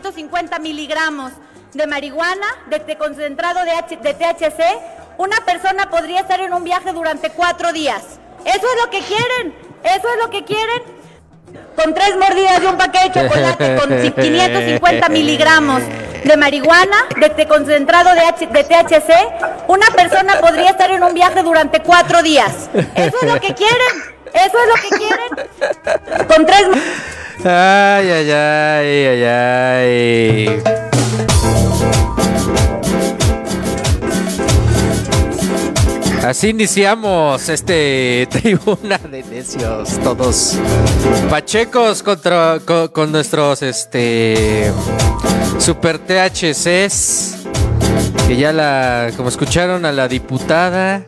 [0.00, 1.32] 550 miligramos
[1.72, 4.62] de marihuana, de, concentrado de, de THC,
[5.18, 8.02] una persona podría estar en un viaje durante cuatro días.
[8.44, 10.82] Eso es lo que quieren, eso es lo que quieren.
[11.76, 15.82] Con tres mordidas de un paquete de chocolate con 550 miligramos
[16.24, 21.80] de marihuana, de, concentrado de, de THC, una persona podría estar en un viaje durante
[21.80, 22.68] cuatro días.
[22.96, 24.14] Eso es lo que quieren.
[24.32, 26.26] Eso es lo que quieren.
[26.26, 26.66] Con tres.
[27.46, 30.62] Ay, ay, ay, ay, ay.
[36.24, 40.58] Así iniciamos este tribuna de necios, todos
[41.28, 44.72] pachecos contra con, nuestros este
[45.58, 47.44] super THCs
[48.26, 51.04] que ya la como escucharon a la diputada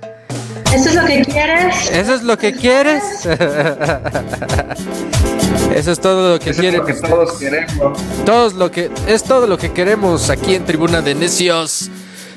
[0.74, 1.90] ¿Eso es lo que quieres?
[1.90, 3.02] ¿Eso es lo que quieres?
[5.74, 7.98] Eso es todo lo que Eso Es lo que todos queremos.
[8.24, 11.90] Todos lo que es todo lo que queremos aquí en Tribuna de Necios.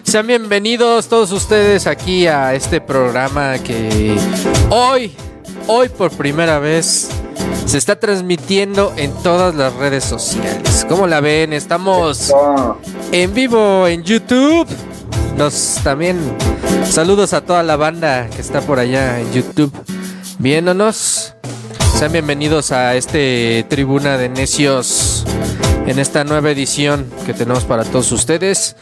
[0.04, 4.16] Sean bienvenidos todos ustedes aquí a este programa que
[4.70, 5.16] hoy,
[5.68, 7.10] hoy por primera vez
[7.66, 10.86] se está transmitiendo en todas las redes sociales.
[10.90, 11.54] ¿Cómo la ven?
[11.54, 12.34] Estamos
[13.12, 14.68] en vivo en YouTube.
[15.38, 16.18] Nos también
[16.90, 19.72] saludos a toda la banda que está por allá en YouTube
[20.40, 21.36] viéndonos.
[22.00, 25.26] Sean bienvenidos a este Tribuna de Necios
[25.86, 28.78] en esta nueva edición que tenemos para todos ustedes.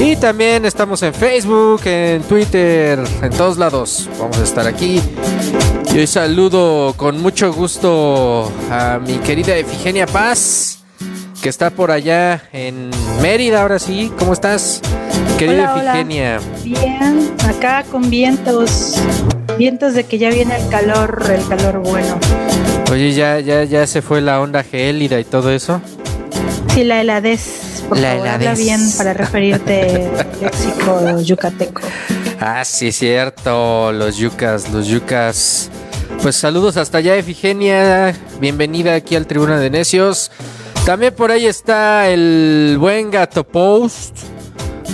[0.00, 4.10] Y también estamos en Facebook, en Twitter, en todos lados.
[4.18, 5.00] Vamos a estar aquí.
[5.94, 10.80] Y hoy saludo con mucho gusto a mi querida Efigenia Paz,
[11.40, 12.90] que está por allá en
[13.22, 14.10] Mérida, ahora sí.
[14.18, 14.80] ¿Cómo estás,
[15.38, 16.40] querida Efigenia?
[16.64, 18.96] Bien, acá con vientos.
[19.56, 22.18] Vientos de que ya viene el calor, el calor bueno.
[22.90, 25.80] Oye, ¿ya, ya, ya se fue la onda gélida y todo eso?
[26.72, 30.10] Sí, la heladez por la favor, habla bien para referirte
[30.40, 31.82] léxico yucateco.
[32.40, 35.70] Ah, sí, cierto, los yucas, los yucas.
[36.22, 38.14] Pues saludos hasta allá, Efigenia.
[38.40, 40.30] Bienvenida aquí al Tribuna de Necios.
[40.84, 44.18] También por ahí está el buen Gato Post.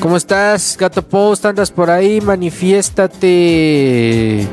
[0.00, 1.47] ¿Cómo estás, Gato Post?
[1.47, 2.20] ¿Andas por ahí?
[2.20, 4.48] Manifiéstate.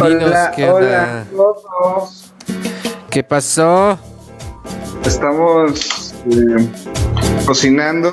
[0.00, 2.29] Hola, qué hola, todos.
[3.10, 3.98] ¿Qué pasó?
[5.04, 6.68] Estamos eh,
[7.44, 8.12] cocinando.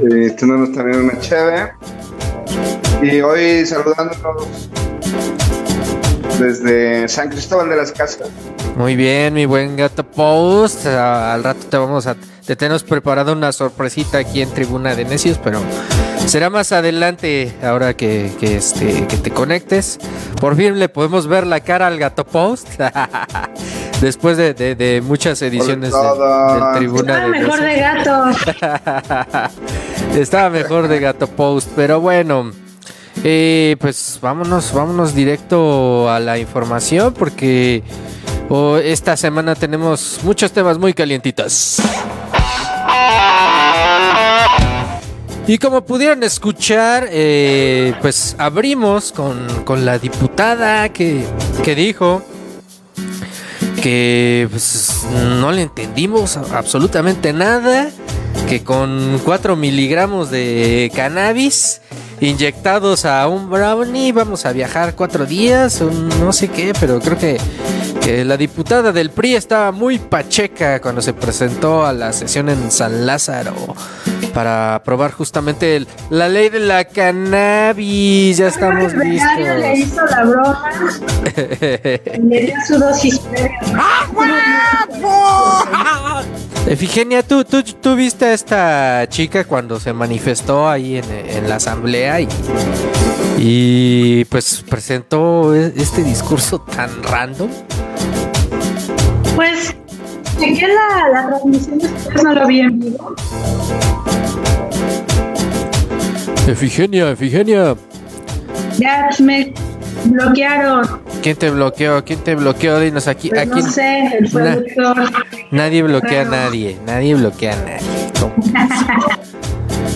[0.00, 1.70] Eh, tenemos también una chave.
[3.02, 4.70] Y hoy saludándonos
[6.38, 8.30] desde San Cristóbal de las Casas.
[8.74, 10.86] Muy bien, mi buen gato Post.
[10.86, 12.16] Al rato te vamos a.
[12.48, 15.60] Te tenemos preparado una sorpresita aquí en Tribuna de Necios, pero
[16.24, 19.98] será más adelante, ahora que, que, este, que te conectes.
[20.40, 22.68] Por fin le podemos ver la cara al gato Post.
[24.00, 28.24] Después de, de, de muchas ediciones de, del Tribuna Estaba de mejor de gato.
[30.18, 32.52] Estaba mejor de gato Post, pero bueno.
[33.24, 37.82] Eh, pues vámonos, vámonos directo a la información porque
[38.48, 41.82] oh, esta semana tenemos muchos temas muy calientitos.
[45.48, 51.24] Y como pudieron escuchar, eh, pues abrimos con, con, la diputada que,
[51.64, 52.22] que dijo
[53.82, 55.06] que pues,
[55.40, 57.90] no le entendimos absolutamente nada,
[58.46, 61.80] que con 4 miligramos de cannabis
[62.20, 67.18] inyectados a un brownie vamos a viajar cuatro días, o no sé qué, pero creo
[67.18, 67.38] que,
[68.00, 72.70] que, la diputada del PRI estaba muy pacheca cuando se presentó a la sesión en
[72.70, 73.54] San Lázaro
[74.38, 78.36] para aprobar justamente el, la ley de la cannabis.
[78.36, 79.30] Ya estamos listos.
[79.58, 80.70] le hizo la broma.
[81.34, 83.20] le dio su dosis
[86.68, 91.56] Efigenia, ¿tú, tú, tú viste a esta chica cuando se manifestó ahí en, en la
[91.56, 92.28] asamblea y,
[93.38, 97.48] y pues presentó este discurso tan random.
[99.34, 99.74] Pues
[100.38, 103.14] chequé la, la transmisión después, no lo vi en vivo.
[106.46, 107.76] Efigenia, Efigenia.
[108.78, 109.54] Ya me
[110.04, 111.00] bloquearon.
[111.28, 112.02] ¿Quién te bloqueó?
[112.06, 112.80] ¿Quién te bloqueó?
[112.80, 113.28] Dinos aquí.
[113.28, 114.96] Pues aquí no sé, el productor.
[115.50, 116.32] Na nadie bloquea Pero...
[116.32, 116.78] a nadie.
[116.86, 117.86] Nadie bloquea a nadie.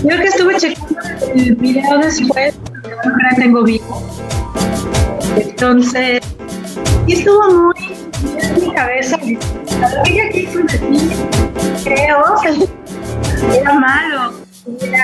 [0.04, 1.00] Yo que estuve checando
[1.34, 4.02] el video después, la tengo vivo.
[5.38, 6.20] Entonces,
[7.06, 7.94] y estuvo muy
[8.38, 9.16] en mi cabeza.
[9.16, 11.16] Lo que quiso decir,
[11.82, 12.24] creo,
[13.54, 14.34] era malo.
[14.82, 15.02] Era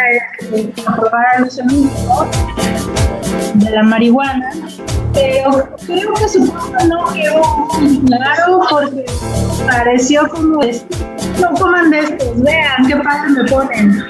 [0.88, 2.28] aprobar el uso mínimo
[3.54, 4.50] de la marihuana
[5.86, 7.68] Creo que su punto no quedó
[8.06, 9.04] claro porque
[9.66, 10.96] pareció como este.
[11.40, 14.04] No coman de estos, vean qué padre me ponen.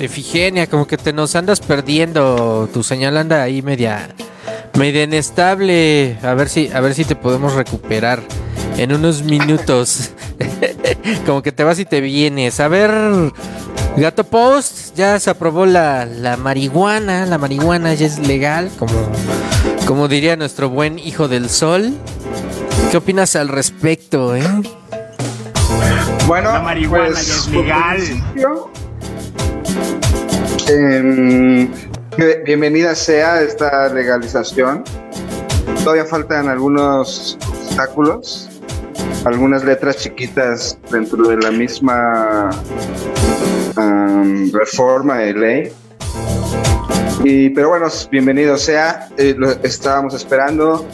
[0.00, 2.68] Efigenia, como que te nos andas perdiendo.
[2.72, 4.08] Tu señal anda ahí media,
[4.78, 6.16] media inestable.
[6.22, 8.20] A ver si, a ver si te podemos recuperar
[8.76, 10.10] en unos minutos.
[11.26, 12.58] como que te vas y te vienes.
[12.60, 12.90] A ver,
[13.96, 17.26] Gato Post, ya se aprobó la, la marihuana.
[17.26, 18.92] La marihuana ya es legal, como,
[19.86, 21.92] como diría nuestro buen hijo del sol.
[22.90, 24.42] ¿Qué opinas al respecto, eh?
[26.26, 28.00] Bueno, La marihuana pues, ya es legal.
[30.68, 31.91] em, que-
[32.44, 34.84] bienvenida sea esta legalización.
[35.82, 38.48] Todavía faltan algunos obstáculos,
[39.24, 42.50] algunas letras chiquitas dentro de la misma
[44.52, 45.72] reforma de ley.
[47.24, 49.08] Y, pero bueno, bienvenido sea.
[49.16, 50.86] eh, lo estábamos esperando.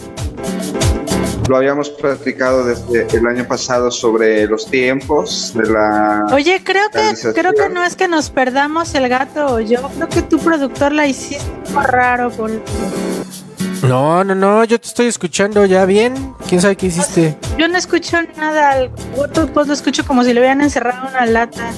[1.49, 6.27] Lo habíamos platicado desde el año pasado sobre los tiempos de la.
[6.31, 10.23] Oye, creo que creo que no es que nos perdamos el gato yo, creo que
[10.23, 12.51] tu productor la hiciste raro por
[13.83, 16.35] No, no, no, yo te estoy escuchando ya bien.
[16.49, 17.37] ¿Quién sabe qué hiciste?
[17.57, 18.91] yo no escucho nada, al
[19.55, 21.71] pues lo escucho como si le hubieran encerrado en una lata.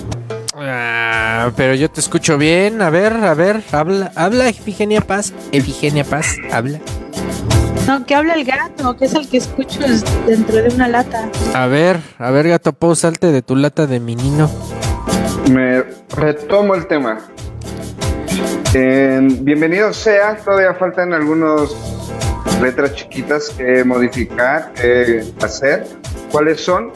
[0.56, 2.82] Ah, pero yo te escucho bien.
[2.82, 5.32] A ver, a ver, habla, habla Efigenia Paz.
[5.52, 6.80] Efigenia Paz, habla.
[7.86, 11.28] No, que habla el gato, que es el que escucho es dentro de una lata.
[11.54, 14.50] A ver, a ver, gato Pau, salte de tu lata de menino.
[15.50, 15.82] Me
[16.16, 17.18] retomo el tema.
[18.74, 21.74] Eh, bienvenido sea, todavía faltan algunas
[22.62, 25.86] letras chiquitas que modificar, que hacer.
[26.30, 26.92] ¿Cuáles son?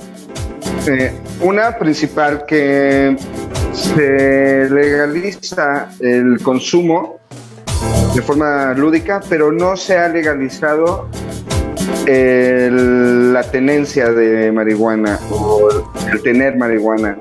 [0.86, 3.16] Eh, una principal que
[3.72, 7.20] se legaliza el consumo
[8.14, 11.08] de forma lúdica, pero no se ha legalizado
[12.06, 15.68] la tenencia de marihuana o
[16.12, 17.18] el tener marihuana.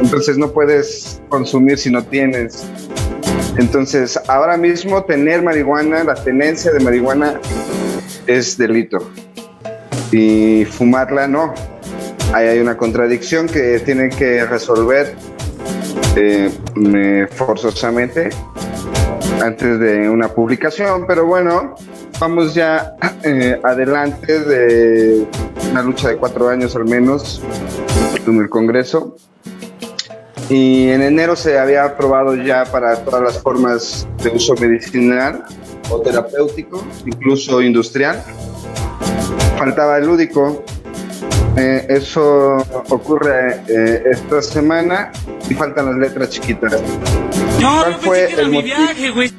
[0.00, 2.64] Entonces no puedes consumir si no tienes.
[3.56, 7.40] Entonces ahora mismo tener marihuana, la tenencia de marihuana
[8.26, 8.98] es delito.
[10.12, 11.54] Y fumarla no.
[12.32, 15.14] Ahí hay una contradicción que tienen que resolver
[16.16, 16.50] eh,
[17.34, 18.30] forzosamente
[19.40, 21.04] antes de una publicación.
[21.06, 21.74] Pero bueno,
[22.18, 25.26] vamos ya eh, adelante de
[25.70, 27.42] una lucha de cuatro años al menos
[28.26, 29.16] en el Congreso.
[30.48, 35.44] Y en enero se había aprobado ya para todas las formas de uso medicinal
[35.90, 38.22] o terapéutico, incluso industrial.
[39.56, 40.64] Faltaba el lúdico.
[41.56, 42.56] Eh, eso
[42.90, 45.10] ocurre eh, esta semana
[45.48, 46.80] y faltan las letras chiquitas.
[47.60, 48.76] No, ¿Cuál yo fue pensé que era el mi motivo?
[48.76, 49.32] viaje, güey.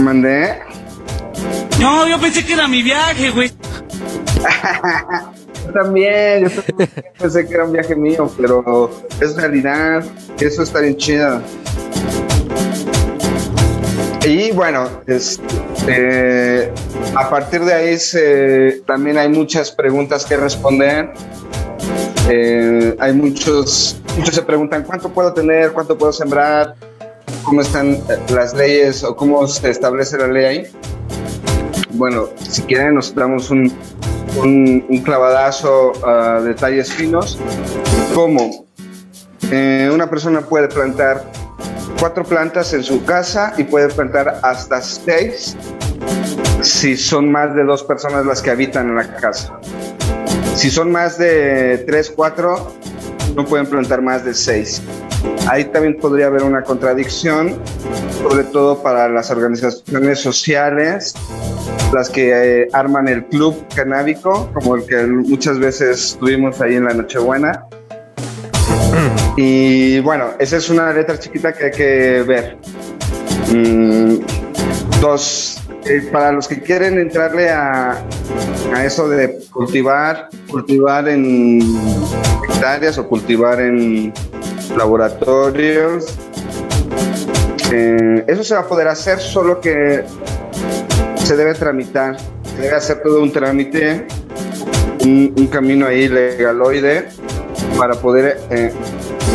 [0.00, 0.58] Mandé.
[1.80, 3.50] No, yo pensé que era mi viaje, güey.
[5.64, 10.02] Yo también, yo también pensé que era un viaje mío, pero es realidad,
[10.40, 11.40] eso está bien chido.
[14.24, 15.40] Y bueno, es,
[15.88, 16.72] eh,
[17.16, 17.96] a partir de ahí
[18.86, 21.12] también hay muchas preguntas que responder.
[22.30, 26.76] Eh, hay muchos, muchos se preguntan cuánto puedo tener, cuánto puedo sembrar,
[27.42, 30.66] cómo están eh, las leyes o cómo se establece la ley ahí.
[31.90, 33.72] Bueno, si quieren nos damos un,
[35.04, 37.40] clavadazo a detalles finos,
[38.14, 38.66] como
[39.50, 41.24] eh, una persona puede plantar
[42.02, 45.56] cuatro plantas en su casa y puede plantar hasta seis
[46.60, 49.60] si son más de dos personas las que habitan en la casa.
[50.56, 52.72] Si son más de tres, cuatro,
[53.36, 54.82] no pueden plantar más de seis.
[55.48, 57.56] Ahí también podría haber una contradicción,
[58.20, 61.14] sobre todo para las organizaciones sociales,
[61.94, 66.84] las que eh, arman el club canábico, como el que muchas veces tuvimos ahí en
[66.86, 67.64] la Nochebuena.
[69.36, 72.58] Y bueno, esa es una letra chiquita que hay que ver.
[73.52, 74.16] Mm,
[75.00, 78.02] dos, eh, para los que quieren entrarle a,
[78.74, 81.60] a eso de cultivar, cultivar en
[82.44, 84.12] hectáreas o cultivar en
[84.76, 86.18] laboratorios,
[87.72, 90.04] eh, eso se va a poder hacer, solo que
[91.16, 94.06] se debe tramitar, se debe hacer todo un trámite,
[95.04, 97.08] un, camino ahí legaloide
[97.78, 98.72] para poder eh,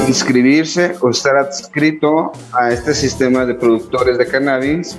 [0.08, 4.98] inscribirse o estar adscrito a este sistema de productores de cannabis.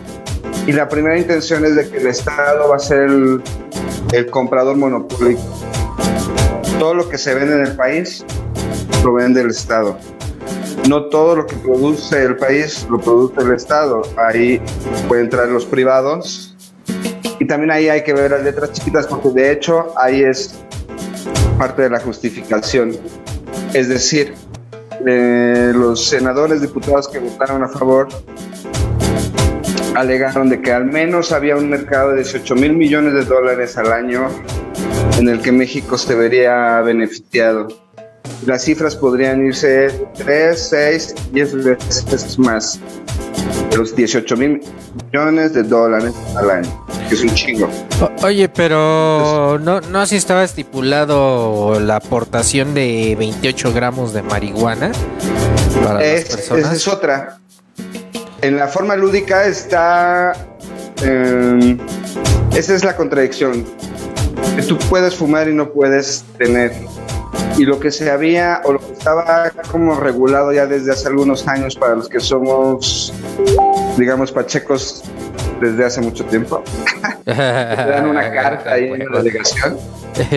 [0.67, 3.09] Y la primera intención es de que el Estado va a ser
[4.13, 5.43] el, comprador monopólico.
[6.79, 8.25] Todo lo que se vende en el país
[9.03, 9.99] lo vende el Estado.
[10.89, 14.03] no todo lo que produce el país lo produce el Estado.
[14.17, 14.61] Ahí
[15.09, 16.55] pueden entrar los privados.
[17.41, 20.55] Y también ahí hay que ver las letras chiquitas porque de hecho ahí es
[21.57, 22.97] parte de la justificación.
[23.75, 24.35] Es decir,
[25.07, 28.09] eh, los senadores, diputados que votaron a favor
[29.95, 33.93] alegaron de que al menos había un mercado de 18 mil millones de dólares al
[33.93, 34.29] año
[35.19, 37.67] en el que México se vería beneficiado.
[38.47, 42.81] Las cifras podrían irse 3, 6, 10 veces más
[43.77, 44.61] los 18 mil
[45.13, 47.69] millones de dólares al año, que es un chingo.
[48.01, 54.93] O- oye, pero no, no así estaba estipulado la aportación de 28 gramos de marihuana
[55.85, 56.65] para Es- las personas.
[56.65, 57.39] esa es otra.
[58.43, 60.33] En la forma lúdica está.
[61.03, 61.77] eh,
[62.57, 63.65] esa es la contradicción.
[64.67, 66.73] Tú puedes fumar y no puedes tener.
[67.59, 71.49] Y lo que se había, o lo que estaba como regulado ya desde hace algunos
[71.49, 73.13] años para los que somos,
[73.97, 75.03] digamos, pachecos
[75.61, 76.63] desde hace mucho tiempo,
[77.25, 79.77] te dan una carta ahí en la delegación,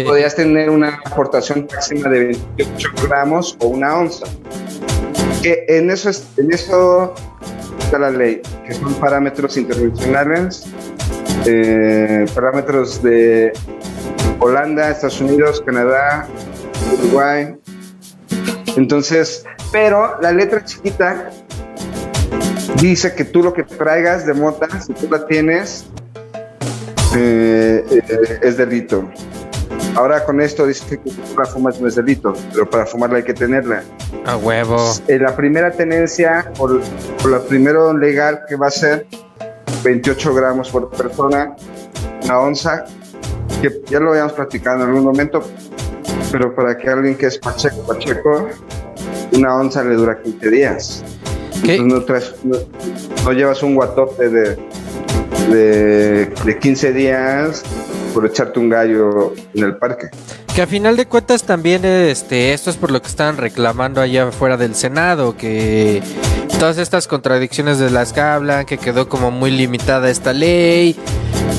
[0.03, 2.25] podías tener una aportación máxima de
[2.57, 4.25] 28 gramos o una onza.
[5.43, 7.13] Que en eso, es, en eso
[7.79, 10.65] está la ley, que son parámetros internacionales,
[11.45, 13.53] eh, parámetros de
[14.39, 16.27] Holanda, Estados Unidos, Canadá,
[16.93, 17.55] Uruguay.
[18.77, 21.29] Entonces, pero la letra chiquita
[22.81, 25.85] dice que tú lo que traigas de mota, si tú la tienes,
[27.15, 29.09] eh, eh, es delito.
[29.95, 33.33] Ahora con esto dice que la fumas no es delito, pero para fumarla hay que
[33.33, 33.83] tenerla.
[34.25, 34.77] A huevo.
[35.07, 36.79] Eh, la primera tenencia o,
[37.23, 39.05] o la primero legal que va a ser
[39.83, 41.55] 28 gramos por persona,
[42.23, 42.85] una onza,
[43.61, 45.43] que ya lo habíamos platicado en algún momento,
[46.31, 48.47] pero para que alguien que es pacheco, pacheco,
[49.33, 51.03] una onza le dura 15 días.
[51.63, 51.79] ¿Qué?
[51.79, 52.57] No, traes- no-
[53.23, 54.57] no llevas un guatote de,
[55.49, 57.63] de, de 15 días
[58.13, 60.07] por echarte un gallo en el parque.
[60.55, 64.27] Que a final de cuentas también este esto es por lo que estaban reclamando allá
[64.27, 66.01] afuera del Senado, que
[66.59, 70.97] todas estas contradicciones de las que hablan, que quedó como muy limitada esta ley,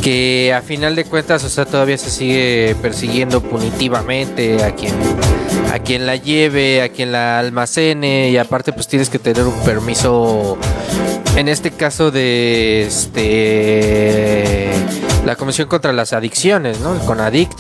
[0.02, 4.92] que a final de cuentas, o sea, todavía se sigue persiguiendo punitivamente a quien
[5.72, 9.58] a quien la lleve, a quien la almacene y aparte pues tienes que tener un
[9.60, 10.58] permiso
[11.36, 14.70] en este caso de este
[15.24, 16.94] la Comisión contra las Adicciones, ¿no?
[16.94, 17.52] El CONADICT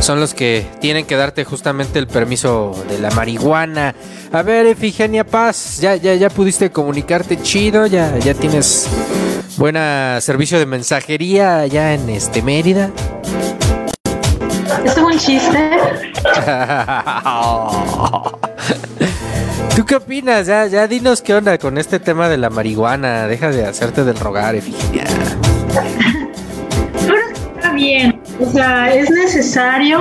[0.00, 3.94] son los que tienen que darte justamente el permiso de la marihuana.
[4.32, 8.88] A ver, Efigenia Paz, ya ya ya pudiste comunicarte chido, ya ya tienes
[9.62, 12.90] buena servicio de mensajería allá en este Mérida.
[14.84, 15.70] Es un chiste.
[19.76, 20.48] ¿Tú qué opinas?
[20.48, 23.28] Ya, ya dinos qué onda con este tema de la marihuana.
[23.28, 25.04] Deja de hacerte del rogar, Efigenia.
[27.06, 27.20] Pero
[27.54, 28.20] está bien.
[28.40, 30.00] O sea, es necesario.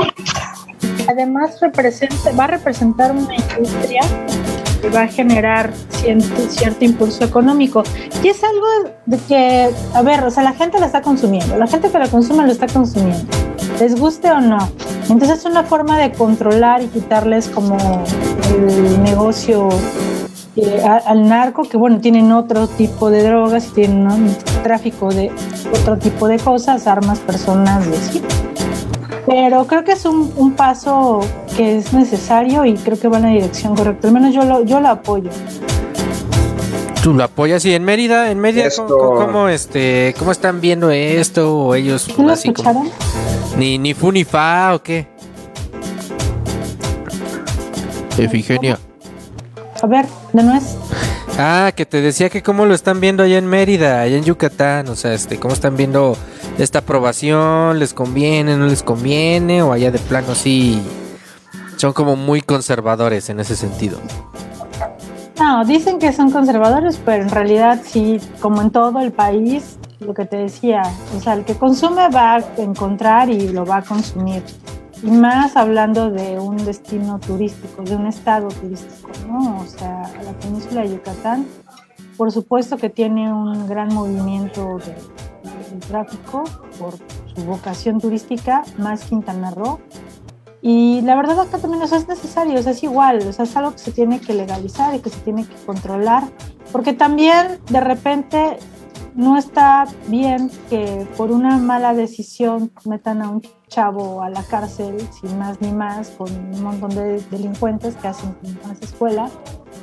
[1.07, 4.01] Además, representa, va a representar una industria
[4.81, 7.83] que va a generar cierto, cierto impulso económico.
[8.23, 11.57] Y es algo de que, a ver, o sea, la gente la está consumiendo.
[11.57, 13.25] La gente que la consume lo está consumiendo.
[13.79, 14.59] Les guste o no.
[15.09, 17.77] Entonces es una forma de controlar y quitarles como
[18.55, 19.69] el negocio
[20.55, 24.15] eh, al narco, que bueno, tienen otro tipo de drogas tienen ¿no?
[24.63, 25.31] tráfico de
[25.73, 28.21] otro tipo de cosas, armas, personas y así.
[29.25, 31.21] Pero creo que es un, un paso
[31.55, 34.07] que es necesario y creo que va en la dirección correcta.
[34.07, 35.29] Al menos yo lo, yo lo apoyo.
[37.03, 37.65] ¿Tú lo apoyas?
[37.65, 41.57] Y en Mérida, en Mérida, Esto- ¿cómo, cómo, este, ¿cómo están viendo esto?
[41.57, 42.69] ¿O ellos ¿Sí lo así como...
[42.69, 42.91] escucharon?
[43.57, 45.07] Ni, ni fu ni fa o qué?
[48.17, 48.77] Efigenia.
[49.81, 50.75] A ver, de nuez.
[51.39, 54.87] Ah, que te decía que cómo lo están viendo allá en Mérida, allá en Yucatán,
[54.89, 56.15] o sea, este, cómo están viendo
[56.59, 60.79] esta aprobación, les conviene, no les conviene, o allá de plano sí
[61.77, 63.97] son como muy conservadores en ese sentido.
[65.41, 70.13] No, dicen que son conservadores, pero en realidad sí, como en todo el país, lo
[70.13, 70.83] que te decía,
[71.17, 74.43] o sea, el que consume va a encontrar y lo va a consumir.
[75.01, 79.57] Y más hablando de un destino turístico, de un estado turístico, ¿no?
[79.61, 81.47] O sea, la península de Yucatán,
[82.17, 84.93] por supuesto que tiene un gran movimiento de,
[85.87, 86.43] tráfico
[86.77, 86.93] por
[87.33, 89.79] su vocación turística, más Quintana Roo.
[90.61, 93.71] Y la verdad acá también eso es necesario, o es igual, o sea, es algo
[93.71, 96.23] que se tiene que legalizar y que se tiene que controlar,
[96.71, 98.57] porque también de repente
[99.15, 104.95] no está bien que por una mala decisión metan a un chavo a la cárcel
[105.19, 108.35] sin más ni más, con un montón de delincuentes que hacen
[108.67, 109.29] más escuela,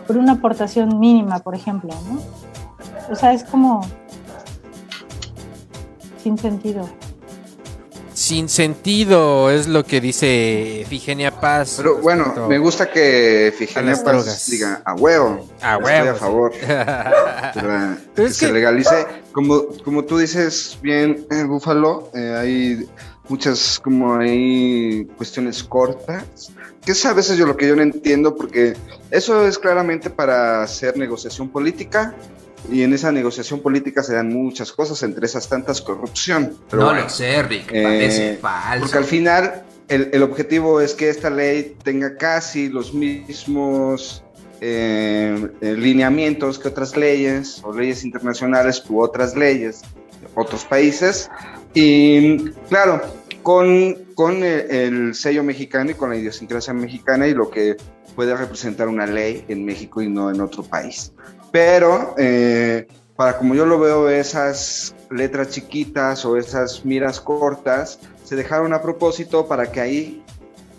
[0.06, 2.20] por una aportación mínima, por ejemplo, ¿no?
[3.12, 3.80] O sea, es como
[6.22, 6.88] sin sentido.
[8.18, 11.74] Sin sentido es lo que dice Figenia Paz.
[11.76, 14.50] Pero bueno, me gusta que a Figenia Paz drogas.
[14.50, 15.48] diga a huevo.
[15.62, 16.18] A Estoy huevo, a sí.
[16.18, 16.52] favor.
[18.16, 19.06] que, se legalice.
[19.30, 22.88] Como, como tú dices bien, eh, Búfalo, eh, hay
[23.28, 26.50] muchas como hay cuestiones cortas,
[26.84, 28.74] que es a veces yo lo que yo no entiendo, porque
[29.12, 32.16] eso es claramente para hacer negociación política,
[32.70, 36.56] y en esa negociación política se dan muchas cosas, entre esas tantas corrupción.
[36.70, 38.80] Pero no bueno, lo sé, Rick, eh, parece falso.
[38.80, 44.22] porque al final el, el objetivo es que esta ley tenga casi los mismos
[44.60, 49.82] eh, eh, lineamientos que otras leyes o leyes internacionales u otras leyes
[50.20, 51.30] de otros países.
[51.74, 53.00] Y claro,
[53.42, 57.76] con, con el, el sello mexicano y con la idiosincrasia mexicana y lo que
[58.16, 61.12] puede representar una ley en México y no en otro país.
[61.50, 62.86] Pero eh,
[63.16, 68.82] para como yo lo veo, esas letras chiquitas o esas miras cortas se dejaron a
[68.82, 70.24] propósito para que ahí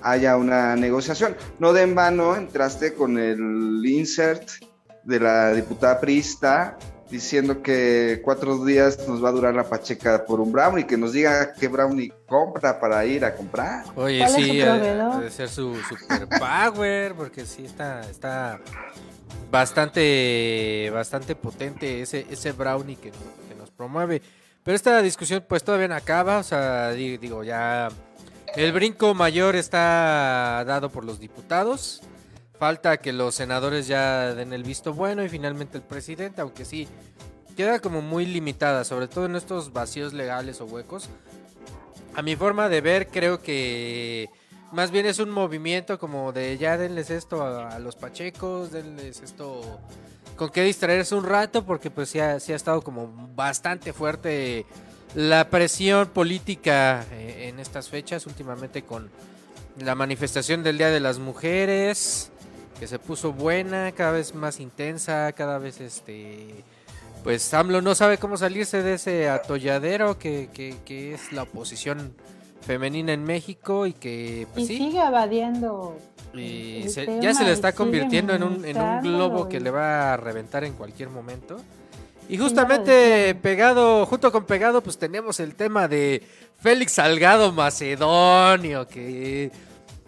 [0.02, 1.36] haya una negociación.
[1.58, 4.48] No de en vano entraste con el insert
[5.04, 6.78] de la diputada priista
[7.10, 11.12] diciendo que cuatro días nos va a durar la pacheca por un brownie, que nos
[11.14, 13.84] diga qué brownie compra para ir a comprar.
[13.96, 15.14] Oye, ¿Cuál es sí, su ha- proveedor?
[15.14, 18.60] ha de ser su super power, porque sí está, está
[19.52, 24.22] bastante, bastante potente ese, ese brownie que, que nos promueve.
[24.64, 27.90] Pero esta discusión pues todavía no acaba, o sea, di- digo, ya
[28.56, 32.02] el brinco mayor está dado por los diputados.
[32.60, 36.90] Falta que los senadores ya den el visto bueno y finalmente el presidente, aunque sí,
[37.56, 41.10] queda como muy limitada, sobre todo en estos vacíos legales o huecos.
[42.16, 44.30] A mi forma de ver, creo que
[44.72, 49.80] más bien es un movimiento como de ya denles esto a, los pachecos, denles esto
[50.36, 54.66] con que distraerse un rato, porque pues sí ha, sí ha estado como bastante fuerte
[55.16, 59.10] la presión política eh, en estas fechas, últimamente con
[59.80, 62.32] la manifestación del Día de las Mujeres,
[62.80, 66.64] que se puso buena, cada vez más intensa, cada vez este...
[67.24, 72.14] Pues AMLO no sabe cómo salirse de ese atolladero que, que es la oposición
[72.70, 75.98] femenina en México y que pues y sí, sigue evadiendo.
[76.36, 79.60] y el se- tema ya se le está convirtiendo en un, en un globo que
[79.60, 81.58] le va a reventar en cualquier momento.
[82.30, 86.22] Y justamente pegado, junto con pegado, pues tenemos el tema de
[86.62, 89.50] Félix Salgado Macedonio, que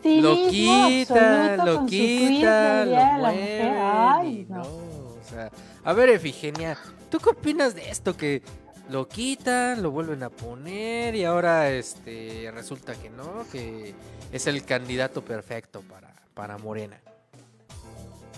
[0.03, 3.37] lo quita, lo quita, lo mueve.
[3.39, 3.77] Mujer.
[3.81, 4.61] Ay, no.
[4.61, 5.49] O sea,
[5.83, 6.77] a ver, Efigenia,
[7.09, 8.15] ¿tú qué opinas de esto?
[8.15, 8.43] Que
[8.91, 13.95] lo quitan, lo vuelven a poner y ahora este resulta que no, que
[14.31, 16.99] es el candidato perfecto para, para Morena.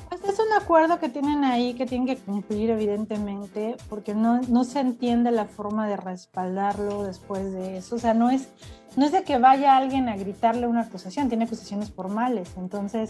[0.09, 4.63] Pues es un acuerdo que tienen ahí que tienen que cumplir evidentemente porque no, no
[4.63, 7.95] se entiende la forma de respaldarlo después de eso.
[7.95, 8.47] O sea, no es,
[8.95, 12.51] no es de que vaya alguien a gritarle una acusación, tiene acusaciones formales.
[12.57, 13.09] Entonces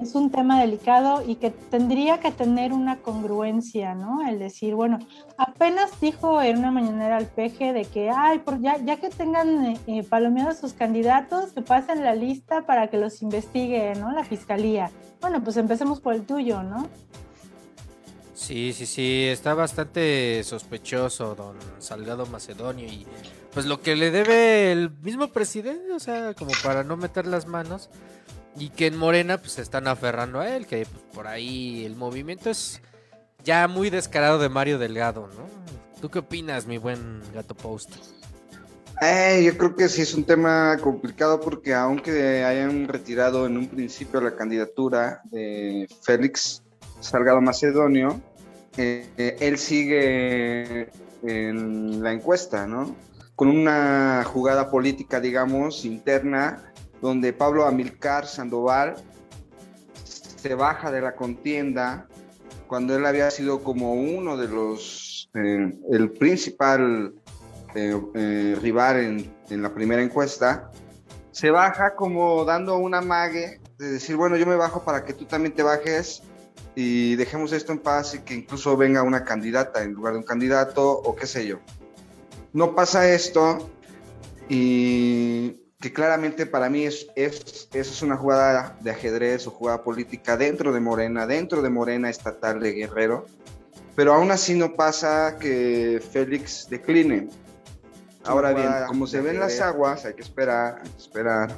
[0.00, 4.26] es un tema delicado y que tendría que tener una congruencia, ¿no?
[4.26, 4.98] El decir, bueno,
[5.36, 9.76] apenas dijo en una mañanera al peje de que, ay, por ya, ya que tengan
[9.86, 14.12] eh, palomeados sus candidatos, que pasen la lista para que los investigue, ¿no?
[14.12, 14.90] La fiscalía.
[15.20, 16.88] Bueno, pues empecemos por el tuyo, ¿no?
[18.34, 23.04] Sí, sí, sí, está bastante sospechoso don Salgado Macedonio y
[23.52, 27.46] pues lo que le debe el mismo presidente, o sea, como para no meter las
[27.46, 27.90] manos
[28.58, 31.96] y que en Morena pues se están aferrando a él, que pues, por ahí el
[31.96, 32.80] movimiento es
[33.44, 35.48] ya muy descarado de Mario Delgado, ¿no?
[36.00, 37.90] ¿Tú qué opinas, mi buen gato post?
[39.00, 43.68] Eh, yo creo que sí es un tema complicado porque aunque hayan retirado en un
[43.68, 46.62] principio la candidatura de Félix
[47.00, 48.20] Salgado Macedonio,
[48.76, 50.90] eh, eh, él sigue
[51.22, 52.96] en la encuesta, ¿no?
[53.36, 58.96] Con una jugada política, digamos, interna, donde Pablo Amilcar Sandoval
[60.04, 62.08] se baja de la contienda
[62.66, 67.14] cuando él había sido como uno de los, eh, el principal
[67.74, 70.70] eh, eh, rival en, en la primera encuesta,
[71.30, 75.24] se baja como dando una mague de decir, bueno, yo me bajo para que tú
[75.24, 76.22] también te bajes
[76.74, 80.24] y dejemos esto en paz y que incluso venga una candidata en lugar de un
[80.24, 81.58] candidato o qué sé yo.
[82.52, 83.70] No pasa esto
[84.48, 89.84] y que claramente para mí es, es, eso es una jugada de ajedrez o jugada
[89.84, 93.26] política dentro de Morena, dentro de Morena estatal de Guerrero,
[93.94, 97.28] pero aún así no pasa que Félix decline.
[98.24, 101.52] Ahora bien, como se ven las aguas, hay que esperar, hay que esperar.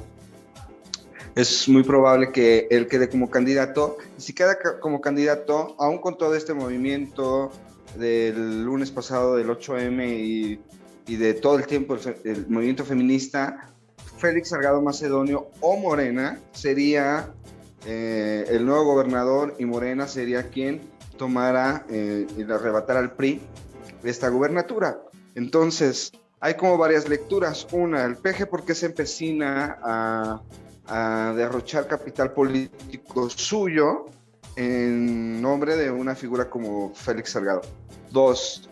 [1.35, 3.97] es muy probable que él quede como candidato.
[4.17, 7.51] Y si queda como candidato, aún con todo este movimiento
[7.95, 10.59] del lunes pasado del 8M y,
[11.07, 13.70] y de todo el tiempo el movimiento feminista,
[14.21, 17.33] Félix Salgado Macedonio o Morena sería
[17.87, 20.79] eh, el nuevo gobernador y Morena sería quien
[21.17, 23.41] tomara eh, y le arrebatara al PRI
[24.03, 25.01] esta gubernatura.
[25.33, 27.67] Entonces, hay como varias lecturas.
[27.71, 30.41] Una, el PG porque se empecina a,
[31.35, 34.07] derrochar capital político suyo
[34.57, 37.61] en nombre de una figura como Félix Salgado.
[38.11, 38.69] Dos,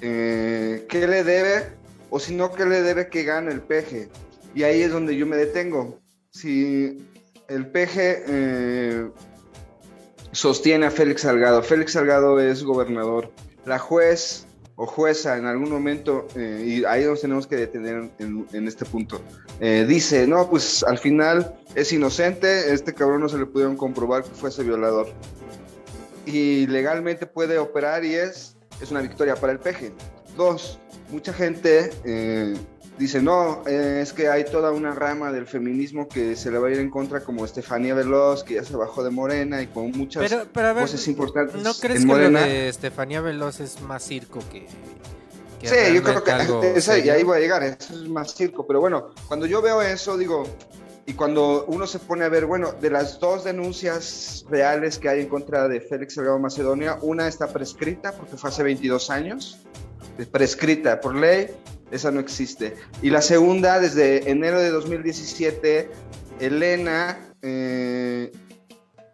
[0.00, 1.66] eh, ¿qué le debe?
[2.10, 4.08] O si no, ¿qué le debe que gane el PG?
[4.58, 6.00] Y ahí es donde yo me detengo.
[6.32, 7.06] Si
[7.46, 9.08] el PG eh,
[10.32, 13.30] sostiene a Félix Salgado, Félix Salgado es gobernador,
[13.66, 18.66] la juez o jueza en algún momento, eh, y ahí nos tenemos que detener en,
[18.66, 19.20] este punto,
[19.60, 24.24] eh, dice, no, pues al final es inocente, este cabrón no se le pudieron comprobar
[24.24, 25.06] que fuese violador.
[26.26, 29.92] Y legalmente puede operar y es, es una victoria para el peje.
[30.36, 30.80] Dos,
[31.12, 31.90] mucha gente
[32.98, 36.68] dice, no, eh, es que hay toda una rama del feminismo que se le va
[36.68, 39.90] a ir en contra, como Estefanía Veloz, que ya se bajó de Morena y con
[39.92, 42.40] muchas Pero, pero ver, voces importantes ¿no crees en que Morena.
[42.40, 44.66] lo de Estefanía Veloz es más circo que...
[45.60, 48.66] que Sí, yo creo que esa- y ahí voy a llegar, eso es más circo,
[48.66, 50.44] pero bueno, cuando yo veo eso, digo,
[51.06, 55.20] y cuando uno se pone a ver, bueno, de las dos denuncias reales que hay
[55.20, 59.58] en contra de Félix Salgado Macedonia, una está prescrita porque fue hace 22 años,
[60.18, 61.48] es prescrita por ley,
[61.90, 62.76] esa no existe.
[63.02, 65.90] Y la segunda, desde enero de 2017,
[66.40, 68.32] Elena eh,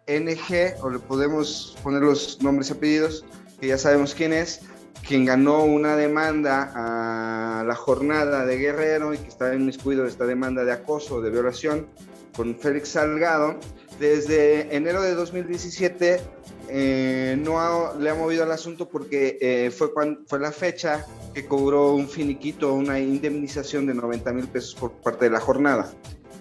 [0.07, 3.25] NG, o le podemos poner los nombres y apellidos,
[3.59, 4.61] que ya sabemos quién es,
[5.07, 10.63] quien ganó una demanda a la jornada de Guerrero y que está en esta demanda
[10.63, 11.87] de acoso, de violación,
[12.35, 13.59] con Félix Salgado.
[13.99, 16.19] Desde enero de 2017
[16.69, 21.45] eh, no le ha movido el asunto porque eh, fue, cuan- fue la fecha que
[21.45, 25.91] cobró un finiquito, una indemnización de 90 mil pesos por parte de la jornada.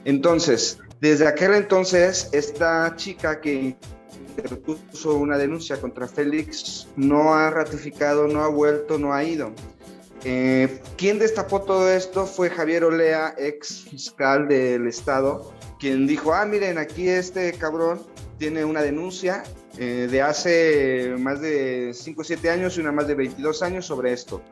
[0.04, 3.76] Entonces, desde aquel entonces, esta chica que
[4.36, 9.52] interpuso una denuncia contra Félix no ha ratificado, no ha vuelto, no ha ido.
[10.24, 16.46] Eh, quien destapó todo esto fue Javier Olea, ex fiscal del Estado, quien dijo, ah,
[16.46, 18.00] miren, aquí este cabrón
[18.38, 19.42] tiene una denuncia
[19.78, 23.86] eh, de hace más de 5 o 7 años y una más de 22 años
[23.86, 24.42] sobre esto.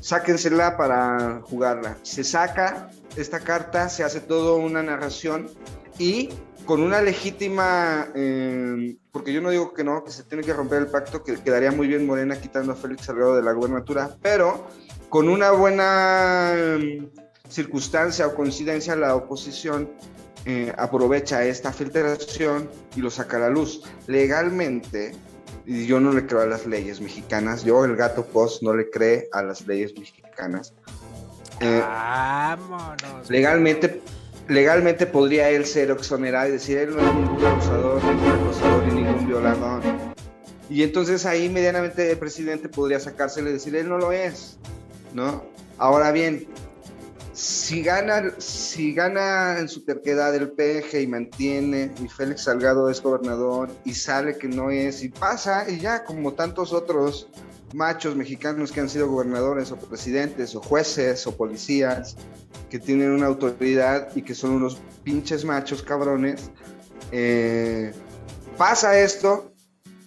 [0.00, 1.96] Sáquensela para jugarla.
[2.02, 5.48] Se saca esta carta, se hace toda una narración
[5.98, 6.28] y
[6.64, 10.80] con una legítima, eh, porque yo no digo que no, que se tiene que romper
[10.80, 14.66] el pacto, que quedaría muy bien Morena quitando a Félix Salgado de la gubernatura, pero
[15.08, 17.08] con una buena eh,
[17.48, 19.90] circunstancia o coincidencia la oposición
[20.46, 23.82] eh, aprovecha esta filtración y lo saca a la luz.
[24.06, 25.12] Legalmente,
[25.66, 28.90] y yo no le creo a las leyes mexicanas, yo el gato post no le
[28.90, 30.74] cree a las leyes mexicanas.
[31.60, 33.30] Eh, Vámonos.
[33.30, 34.02] legalmente,
[34.48, 38.94] legalmente podría él ser exonerado y decir él no es ningún abusador, ningún acosador y
[38.94, 39.82] ningún violador.
[40.68, 44.58] Y entonces ahí medianamente el presidente podría sacársele y decir él no lo es,
[45.14, 45.44] ¿no?
[45.78, 46.46] Ahora bien,
[47.34, 53.02] si gana, si gana en su terquedad el PG y mantiene, y Félix Salgado es
[53.02, 57.28] gobernador, y sale que no es, y pasa, y ya como tantos otros
[57.74, 62.16] machos mexicanos que han sido gobernadores o presidentes o jueces o policías
[62.70, 66.50] que tienen una autoridad y que son unos pinches machos cabrones,
[67.10, 67.92] eh,
[68.56, 69.52] pasa esto,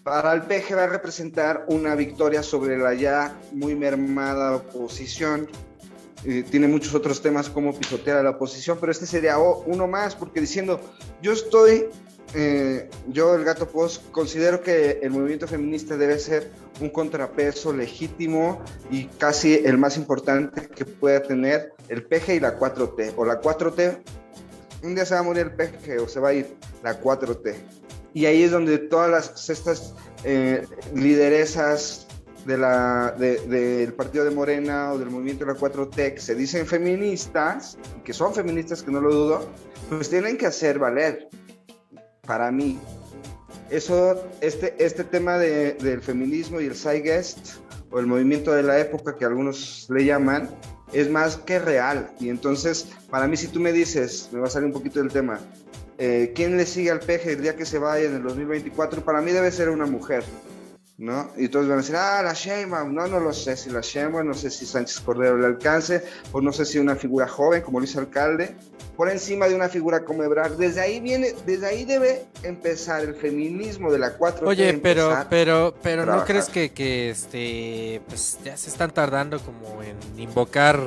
[0.04, 5.50] para el PG va a representar una victoria sobre la ya muy mermada oposición.
[6.30, 10.14] Eh, tiene muchos otros temas como pisotear a la oposición, pero este sería uno más,
[10.14, 10.82] porque diciendo,
[11.22, 11.86] yo estoy,
[12.34, 18.62] eh, yo el gato post, considero que el movimiento feminista debe ser un contrapeso legítimo
[18.92, 23.40] y casi el más importante que pueda tener el PG y la 4T, o la
[23.40, 23.98] 4T,
[24.84, 27.56] un día se va a morir el PG o se va a ir la 4T.
[28.14, 29.94] Y ahí es donde todas las, estas
[30.26, 32.07] eh, lideresas
[32.48, 38.14] del partido de Morena o del movimiento de la 4T que se dicen feministas, que
[38.14, 39.50] son feministas, que no lo dudo,
[39.90, 41.28] pues tienen que hacer valer,
[42.26, 42.80] para mí.
[43.70, 47.58] Eso, este, este tema de- del feminismo y el zeitgeist,
[47.92, 50.50] o el movimiento de la época que algunos le llaman,
[50.94, 52.12] es más que real.
[52.20, 55.10] Y entonces, para mí, si tú me dices, me va a salir un poquito del
[55.10, 55.40] tema,
[55.98, 59.04] eh, ¿quién le sigue al peje el día que se vaya en el 2024?
[59.04, 60.24] Para mí debe ser una mujer,
[60.98, 61.32] ¿no?
[61.38, 64.28] Y todos van a decir, ah, la Sheinbaum, no, no lo sé si la Sheinbaum,
[64.28, 67.80] no sé si Sánchez Cordero le alcance, o no sé si una figura joven como
[67.80, 68.56] Luis Alcalde,
[68.96, 70.54] por encima de una figura como Ebrard.
[70.54, 75.76] Desde ahí viene, desde ahí debe empezar el feminismo de la 4 Oye, pero, pero,
[75.84, 80.80] pero ¿no crees que, que este, pues ya se están tardando como en invocar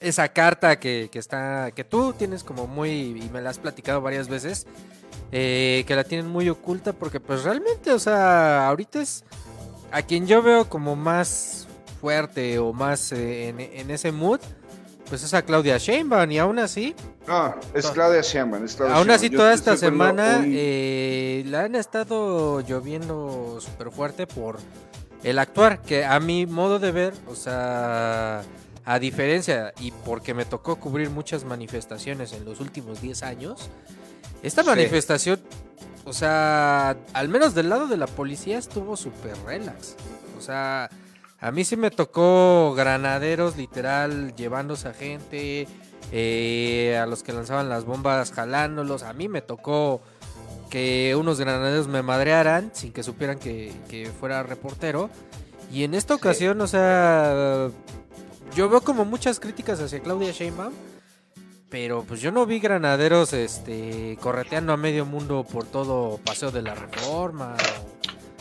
[0.00, 4.02] esa carta que, que está, que tú tienes como muy, y me la has platicado
[4.02, 4.66] varias veces,
[5.32, 9.24] eh, que la tienen muy oculta porque pues realmente, o sea, ahorita es
[9.92, 11.66] a quien yo veo como más
[12.00, 14.40] fuerte o más eh, en, en ese mood,
[15.08, 16.94] pues es a Claudia Sheinbaum y aún así...
[17.26, 18.64] No, es Claudia Sheinbaum.
[18.64, 19.16] Es Claudia aún Sheinbaum.
[19.16, 24.58] así Yo toda esta semana un- eh, la han estado lloviendo súper fuerte por
[25.22, 28.42] el actuar, que a mi modo de ver, o sea,
[28.84, 33.68] a diferencia y porque me tocó cubrir muchas manifestaciones en los últimos 10 años,
[34.42, 34.68] esta Sí.
[34.68, 35.40] manifestación,
[36.04, 39.96] o sea, al menos del lado de la policía estuvo súper relax.
[40.38, 40.88] O sea,
[41.40, 45.68] a mí sí me tocó granaderos literal llevándose a gente,
[46.12, 49.02] eh, a los que lanzaban las bombas jalándolos.
[49.02, 50.00] A mí me tocó
[50.70, 55.10] que unos granaderos me madrearan sin que supieran que, que fuera reportero.
[55.72, 57.68] Y en esta ocasión, o sea,
[58.56, 60.72] yo veo como muchas críticas hacia Claudia Sheinbaum.
[61.70, 66.62] Pero pues yo no vi granaderos este correteando a medio mundo por todo Paseo de
[66.62, 67.54] la Reforma.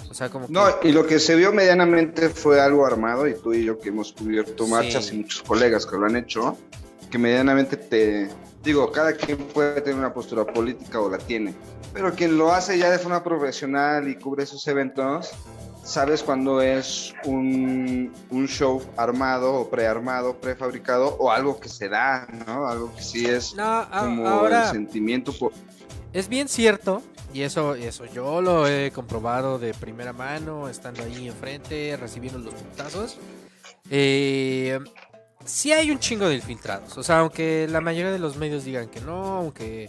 [0.07, 0.53] O, o sea, como que...
[0.53, 3.89] No, y lo que se vio medianamente fue algo armado, y tú y yo que
[3.89, 4.71] hemos cubierto Sí.
[4.71, 6.57] marchas y muchos colegas que lo han hecho,
[7.11, 8.29] que medianamente te...
[8.63, 11.53] Digo, cada quien puede tener una postura política o la tiene,
[11.93, 15.31] pero quien lo hace ya de forma profesional y cubre esos eventos,
[15.89, 22.27] sabes cuando es un, un show armado o prearmado, prefabricado, o algo que se da,
[22.47, 22.67] ¿no?
[22.67, 24.65] Algo que sí es No, a- como ahora...
[24.67, 25.33] el sentimiento...
[26.13, 27.01] Es bien cierto,
[27.33, 32.53] y eso, eso yo lo he comprobado de primera mano, estando ahí enfrente, recibiendo los
[32.55, 33.17] putazos.
[33.91, 34.79] Eh,
[35.45, 36.97] sí hay un chingo de infiltrados.
[36.97, 39.87] O sea, aunque la mayoría de los medios digan que no, aunque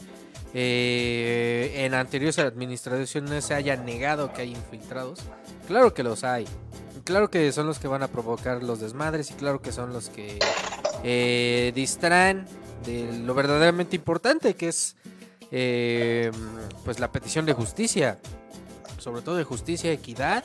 [0.52, 5.20] eh, en anteriores administraciones se haya negado que hay infiltrados,
[5.70, 6.46] claro que los hay.
[7.04, 10.08] Claro que son los que van a provocar los desmadres y claro que son los
[10.08, 10.40] que
[11.04, 12.44] eh, distraen
[12.84, 14.96] de lo verdaderamente importante que es
[15.52, 16.32] eh,
[16.84, 18.18] pues la petición de justicia,
[18.98, 20.42] sobre todo de justicia, equidad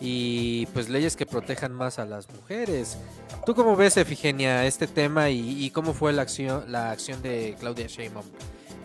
[0.00, 2.96] y pues leyes que protejan más a las mujeres.
[3.44, 7.54] ¿Tú cómo ves, Efigenia, este tema y, y cómo fue la acción, la acción de
[7.60, 8.24] Claudia Sheinbaum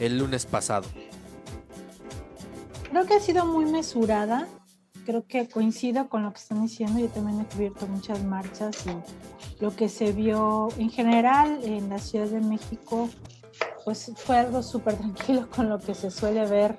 [0.01, 0.87] el lunes pasado?
[2.89, 4.45] Creo que ha sido muy mesurada.
[5.05, 6.99] Creo que coincido con lo que están diciendo.
[6.99, 11.99] Yo también he cubierto muchas marchas y lo que se vio en general en la
[11.99, 13.09] Ciudad de México,
[13.85, 16.77] pues fue algo súper tranquilo con lo que se suele ver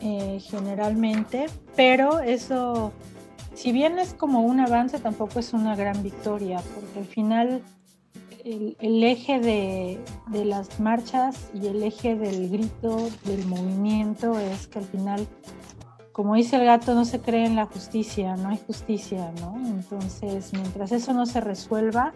[0.00, 1.46] eh, generalmente.
[1.76, 2.92] Pero eso,
[3.54, 7.62] si bien es como un avance, tampoco es una gran victoria, porque al final
[8.44, 14.66] el, el eje de, de las marchas y el eje del grito, del movimiento, es
[14.66, 15.26] que al final,
[16.12, 19.56] como dice el gato, no se cree en la justicia, no hay justicia, ¿no?
[19.66, 22.12] Entonces, mientras eso no se resuelva,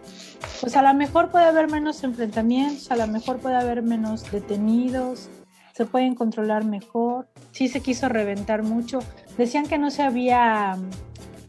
[0.61, 5.29] pues a lo mejor puede haber menos enfrentamientos, a lo mejor puede haber menos detenidos,
[5.75, 7.27] se pueden controlar mejor.
[7.51, 8.99] Sí se quiso reventar mucho.
[9.37, 10.77] Decían que no se había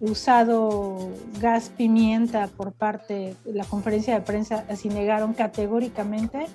[0.00, 6.46] usado gas pimienta por parte de la conferencia de prensa, así negaron categóricamente,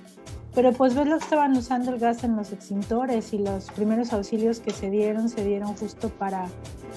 [0.54, 4.12] pero pues ves lo que estaban usando el gas en los extintores y los primeros
[4.14, 6.48] auxilios que se dieron, se dieron justo para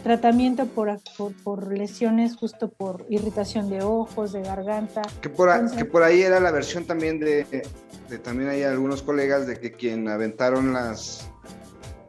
[0.02, 5.02] tratamiento por, por, por lesiones, justo por irritación de ojos, de garganta.
[5.20, 7.44] Que por, a- Entonces- que por ahí era la versión también de,
[8.10, 11.30] de también hay algunos colegas de que quien aventaron las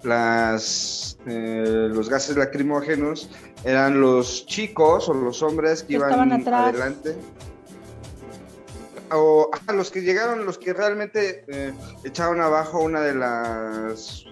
[0.03, 3.29] las eh, los gases lacrimógenos
[3.63, 7.15] eran los chicos o los hombres que Que iban adelante
[9.12, 14.26] o ah, los que llegaron los que realmente eh, echaron abajo una de las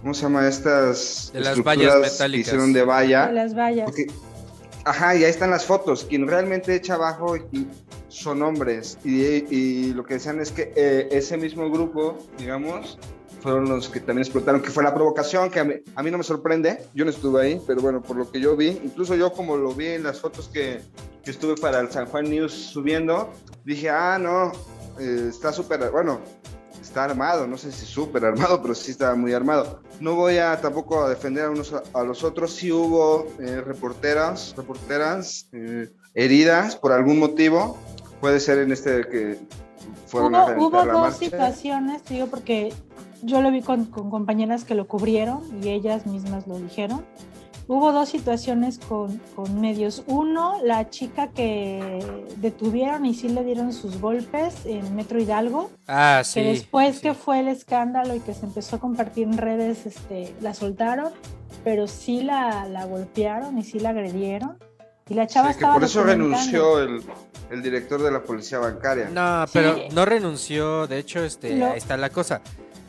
[0.00, 2.46] ¿cómo se llama estas De las estructuras vallas que metálicas.
[2.48, 3.84] hicieron de valla de las vallas.
[3.86, 4.06] porque-
[4.84, 6.04] ajá, y ahí están las fotos.
[6.08, 7.66] Quien realmente echa abajo y-
[8.08, 8.98] son hombres.
[9.04, 9.22] Y,
[9.54, 12.98] y lo que decían es que eh, ese mismo grupo, digamos,
[13.42, 16.18] fueron los que también explotaron, que fue la provocación, que a mí, a mí no
[16.18, 16.86] me sorprende.
[16.94, 19.74] Yo no estuve ahí, pero bueno, por lo que yo vi, incluso yo como lo
[19.74, 20.80] vi en las fotos que,
[21.24, 23.32] que estuve para el San Juan News subiendo,
[23.64, 24.52] dije, ah, no,
[25.00, 26.20] eh, está súper, bueno,
[26.80, 29.82] está armado, no sé si súper armado, pero sí estaba muy armado.
[30.00, 34.54] No voy a tampoco a defender a unos a, los otros, sí hubo eh, reporteras,
[34.56, 37.76] reporteras eh, heridas por algún motivo,
[38.20, 39.38] puede ser en este que
[40.06, 41.18] fueron Hubo, hubo la dos marcha.
[41.18, 42.72] situaciones, digo, porque
[43.22, 47.04] yo lo vi con, con compañeras que lo cubrieron y ellas mismas lo dijeron.
[47.68, 50.02] hubo dos situaciones con, con medios.
[50.06, 52.04] Uno, la chica que
[52.38, 56.40] detuvieron y sí le dieron sus golpes en Metro Hidalgo, Ah, sí.
[56.40, 57.02] que después sí.
[57.02, 61.12] que fue el escándalo y que se empezó a compartir en redes, este, la soltaron,
[61.64, 64.58] pero sí la, la golpearon y sí la agredieron.
[65.08, 67.02] Y la chava Sí, que estaba por eso renunció el,
[67.50, 69.08] el director de la policía bancaria.
[69.10, 69.50] No, Sí.
[69.54, 70.86] pero no renunció.
[70.86, 72.40] De hecho, este, Lo- ahí está la cosa.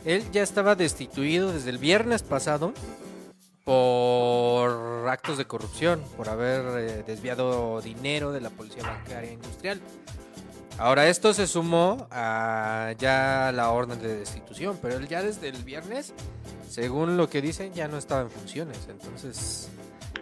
[0.06, 2.74] Él ya estaba destituido desde el viernes pasado
[3.64, 9.80] por actos de corrupción, por haber eh, desviado dinero de la policía bancaria industrial.
[10.78, 15.64] Ahora esto se sumó a ya la orden de destitución, pero él ya desde el
[15.64, 16.14] viernes,
[16.70, 18.78] según lo que dicen, ya no estaba en funciones.
[18.90, 19.70] Entonces,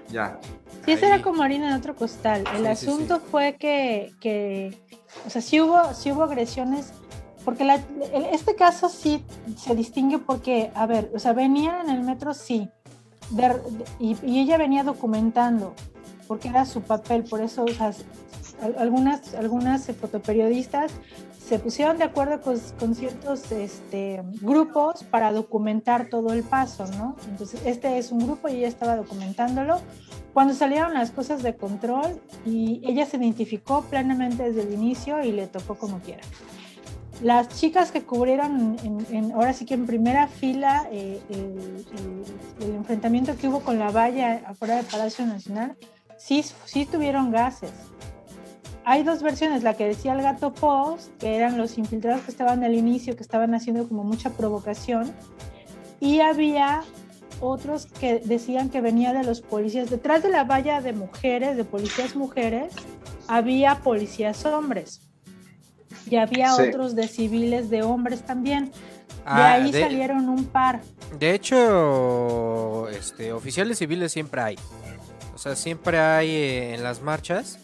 [0.09, 0.37] Ya.
[0.85, 2.43] Sí, eso era como harina en otro costal.
[2.53, 4.77] El Sí, sí, asunto fue que, que,
[5.25, 6.91] o sea, sí hubo, sí hubo agresiones,
[7.45, 7.82] porque la-
[8.32, 9.23] este caso sí
[9.58, 12.69] se distingue porque, a ver, o sea, venía en el metro, sí,
[13.32, 15.73] de- de- y, y ella venía documentando,
[16.27, 17.93] porque era su papel, por eso, o sea,
[18.62, 20.91] al- algunas, algunas fotoperiodistas
[21.47, 27.17] se pusieron de acuerdo con, con ciertos este, grupos para documentar todo el paso, ¿no?
[27.27, 29.80] Entonces, este es un grupo y ella estaba documentándolo.
[30.34, 35.34] Cuando salieron las cosas de control y ella se identificó plenamente desde el inicio y
[35.34, 36.21] le tocó como quiera.
[37.21, 43.38] Las chicas que cubrieron, en, en- ahora sí que en primera fila, eh, el, enfrentamiento
[43.38, 45.77] que hubo con la valla afuera del Palacio Nacional,
[46.17, 47.71] sí, sí tuvieron gases.
[48.86, 52.63] Hay dos versiones, la que decía el gato post, que eran los infiltrados que estaban
[52.63, 55.12] al inicio, que estaban haciendo como mucha provocación,
[55.99, 56.81] y había
[57.39, 59.91] otros que decían que venía de los policías.
[59.91, 62.73] Detrás de la valla de mujeres, de policías mujeres,
[63.27, 65.11] había policías hombres.
[66.10, 66.63] Y había Sí.
[66.63, 68.65] otros de civiles de hombres también.
[68.65, 68.71] De
[69.25, 70.82] Ah, ahí de- salieron un par.
[71.19, 74.56] De hecho, este, oficiales civiles siempre hay.
[75.34, 77.60] O sea, siempre hay eh, en las marchas.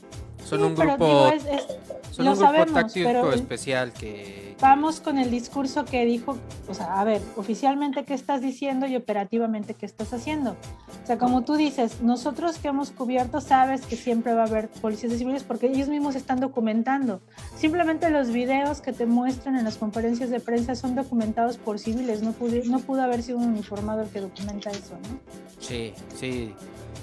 [0.45, 1.67] Son Sí, un pero grupo, digo, es- es-
[2.15, 6.35] son lo un grupo sabemos, táctico pero- especial que, Vamos con el discurso que dijo,
[6.67, 10.55] o sea, a ver, oficialmente qué estás diciendo y operativamente qué estás haciendo.
[11.03, 14.67] O sea, como tú dices, nosotros que hemos cubierto sabes que siempre va a haber
[14.69, 17.21] policías civiles porque ellos mismos están documentando.
[17.55, 22.23] Simplemente los videos que te muestran en las conferencias de prensa son documentados por civiles,
[22.23, 25.19] no pudo, no pudo haber sido un uniformado el que documenta eso, ¿no?
[25.59, 26.53] Sí, sí.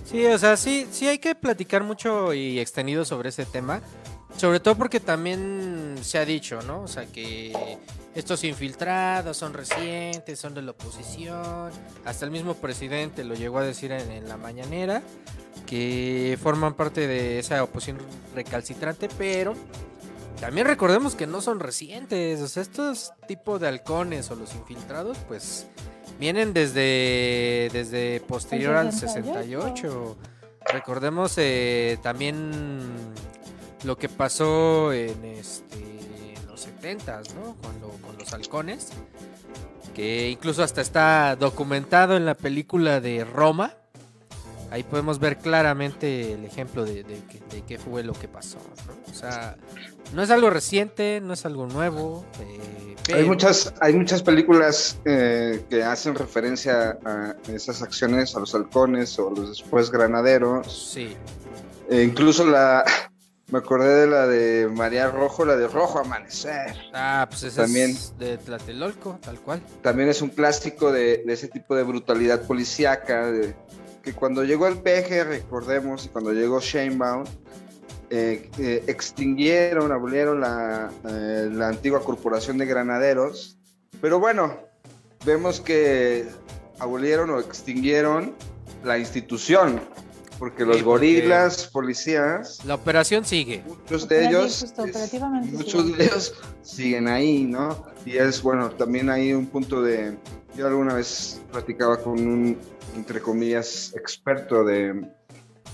[0.04, 3.80] Sí, o sea, sí, sí hay que platicar mucho y extendido sobre ese tema.
[4.36, 6.82] Sobre todo porque también se ha dicho, ¿no?
[6.82, 7.78] O sea, que
[8.14, 11.70] estos infiltrados son recientes, son de la oposición.
[12.04, 15.02] Hasta el mismo presidente lo llegó a decir en, en la mañanera,
[15.66, 17.98] que forman parte de esa oposición
[18.34, 19.54] recalcitrante, pero
[20.40, 22.40] también recordemos que no son recientes.
[22.40, 25.66] O sea, estos tipos de halcones o los infiltrados, pues
[26.18, 30.16] vienen desde, desde posterior al 68.
[30.72, 32.52] Recordemos eh, también
[33.84, 35.76] lo que pasó en este
[36.36, 37.56] en los 70s, ¿no?
[37.62, 38.88] Cuando con los halcones,
[39.94, 43.74] que incluso hasta está documentado en la película de Roma.
[44.70, 48.58] Ahí podemos ver claramente el ejemplo de, de que- de qué fue lo que pasó.
[48.88, 49.12] ¿no?
[49.12, 49.56] O sea,
[50.12, 52.24] no es algo reciente, no es algo nuevo.
[52.40, 58.52] eh, Hay muchas, hay muchas películas eh, que hacen referencia a esas acciones, a los
[58.54, 60.90] halcones o los después granaderos.
[60.92, 61.14] Sí,
[61.88, 62.82] E incluso la,
[63.50, 66.74] me acordé de la de María Rojo, la de Rojo Amanecer.
[66.92, 67.90] ah, pues ese También.
[67.90, 69.60] es de Tlatelolco, tal cual.
[69.82, 73.54] También es un clásico de, de ese tipo de brutalidad policíaca, de,
[74.02, 77.24] que cuando llegó el PG, recordemos, y cuando llegó Sheinbaum,
[78.10, 83.58] eh, eh, extinguieron, abolieron la, eh, la antigua corporación de granaderos,
[84.00, 84.56] pero bueno,
[85.24, 86.26] vemos que
[86.78, 88.34] abolieron o extinguieron
[88.84, 89.80] la institución,
[90.38, 93.62] porque los Sí, porque- gorilas policías La operación sigue.
[93.66, 95.98] muchos de ellos justo, es- operativamente muchos siguen.
[95.98, 100.16] de ellos siguen ahí no y es bueno también hay un punto de
[100.56, 102.58] yo alguna vez platicaba con un
[102.96, 105.04] entre comillas experto de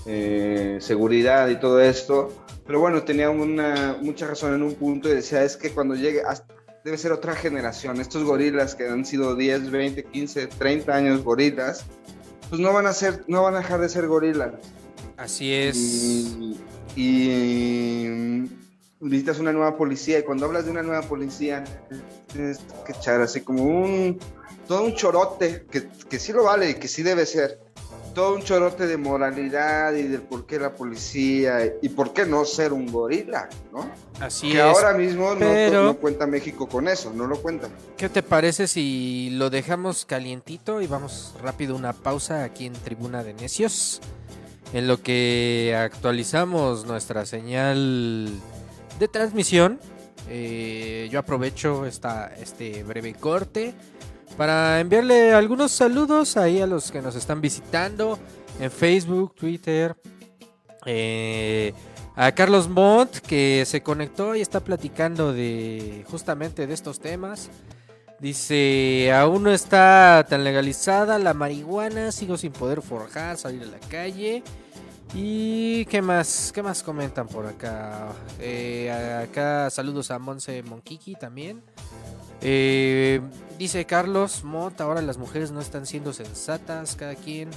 [0.05, 2.29] eh, seguridad y todo esto
[2.65, 6.21] pero bueno tenía una mucha razón en un punto y decía es que cuando llegue
[6.21, 11.23] hasta- debe ser otra generación estos gorilas que han sido 10 20 15 30 años
[11.23, 11.85] gorilas
[12.51, 14.51] pues no van a ser no van a dejar de ser gorilas
[15.15, 15.77] Así es.
[15.77, 16.57] y,
[16.97, 18.49] y
[18.99, 21.63] necesitas una nueva policía y cuando hablas de una nueva policía
[22.27, 24.19] tienes que echar así como un
[24.67, 27.57] todo un chorote que, que sí lo vale y que sí debe ser
[28.13, 32.45] todo un chorote de moralidad y del por qué la policía y por qué no
[32.45, 33.89] ser un gorila, ¿no?
[34.19, 34.61] Así que es.
[34.63, 37.69] ahora mismo no- pero- no, cuenta México con eso, no lo cuenta.
[37.97, 42.73] ¿Qué te parece si lo dejamos calientito y vamos rápido a una pausa aquí en
[42.73, 44.01] Tribuna de Necios?
[44.73, 48.29] En lo que actualizamos nuestra señal
[48.99, 49.79] de transmisión.
[50.29, 53.73] Eh, yo aprovecho esta, este breve corte
[54.37, 58.17] para enviarle algunos saludos ahí a los que nos están visitando
[58.59, 59.95] en Facebook, Twitter.
[60.85, 61.73] eh,
[62.15, 67.49] a Carlos Montt que se conectó y está platicando de justamente de estos temas.
[68.19, 73.79] Dice, aún no está tan legalizada la marihuana, sigo sin poder forjar, salir a la
[73.79, 74.43] calle.
[75.13, 76.51] ¿Y qué más?
[76.53, 78.09] ¿Qué más comentan por acá?
[78.39, 78.89] Eh,
[79.29, 81.61] acá saludos a Monse Monquiqui también.
[82.41, 83.21] Eh,
[83.59, 87.49] dice Carlos Mont, ahora las mujeres no están siendo sensatas, cada quien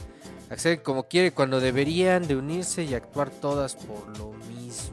[0.51, 4.93] accede como quiere cuando deberían de unirse y actuar todas por lo mismo.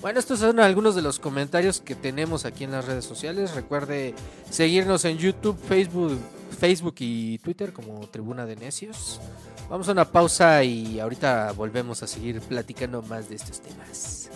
[0.00, 3.54] Bueno, estos son algunos de los comentarios que tenemos aquí en las redes sociales.
[3.54, 4.14] Recuerde
[4.50, 6.18] seguirnos en YouTube, Facebook,
[6.52, 9.20] Facebook y Twitter como Tribuna de Necios.
[9.68, 14.30] Vamos a una pausa y ahorita volvemos a seguir platicando más de estos temas.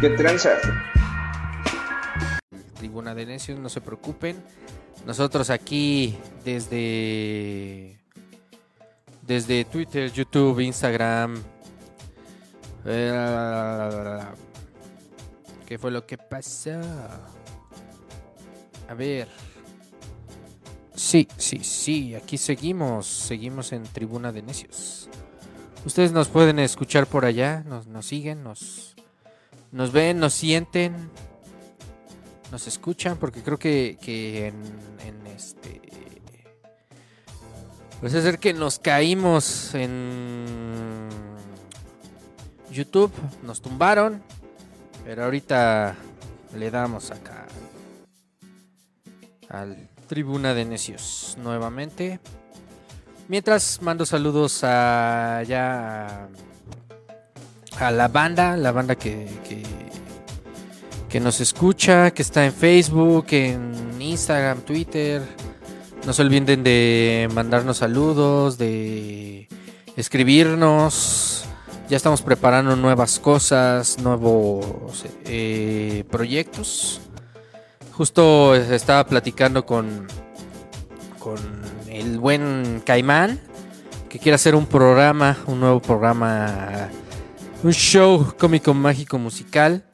[0.00, 0.50] ¿Qué tranza?
[2.74, 4.36] Tribuna de Necios, no se preocupen.
[5.04, 7.98] Nosotros aquí desde
[9.22, 11.42] desde Twitter, YouTube, Instagram.
[12.86, 14.20] Eh,
[15.66, 16.80] ¿Qué fue lo que pasó?
[18.88, 19.26] A ver.
[20.94, 25.08] Sí, sí, sí, aquí seguimos, seguimos en Tribuna de Necios.
[25.84, 28.96] Ustedes nos pueden escuchar por allá, nos, nos siguen, nos,
[29.72, 31.10] nos ven, nos sienten,
[32.50, 34.62] nos escuchan, porque creo que, que en,
[35.06, 35.80] en este...
[38.00, 41.08] Pues es que nos caímos en
[42.70, 43.12] YouTube,
[43.42, 44.22] nos tumbaron,
[45.04, 45.96] pero ahorita
[46.56, 47.46] le damos acá
[49.48, 52.20] al Tribuna de Necios nuevamente.
[53.26, 56.28] Mientras mando saludos a ya
[57.80, 59.26] a la banda, la banda que,
[61.08, 65.22] que, nos escucha, que está en Facebook, en Instagram, Twitter.
[66.06, 69.48] No se olviden de mandarnos saludos, de
[69.96, 71.44] escribirnos.
[71.88, 77.00] Ya estamos preparando nuevas cosas, nuevos eh, proyectos.
[77.92, 80.06] Justo estaba platicando con,
[81.18, 81.38] con
[81.88, 83.40] el buen Caimán,
[84.08, 86.90] que quiere hacer un programa, un nuevo programa,
[87.62, 89.84] un show cómico mágico musical,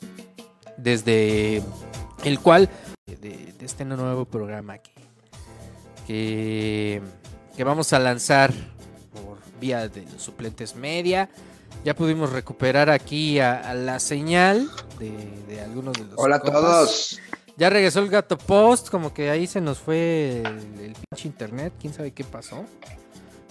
[0.77, 1.63] desde
[2.25, 2.69] el cual,
[3.07, 4.93] de, de este nuevo programa que,
[6.07, 7.03] que,
[7.57, 8.53] que vamos a lanzar
[9.13, 11.31] por vía de los suplentes media.
[11.85, 15.13] Ya pudimos recuperar aquí a, a la señal de,
[15.49, 16.15] de algunos de los.
[16.17, 17.21] Hola a todos.
[17.57, 21.73] Ya regresó el gato post, como que ahí se nos fue el, el pinche internet,
[21.81, 22.65] quién sabe qué pasó.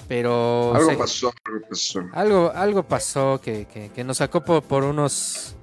[0.07, 2.01] Pero Algo se- pasó, algo pasó.
[2.13, 5.55] algo, algo pasó que, que- que nos sacó por, por unos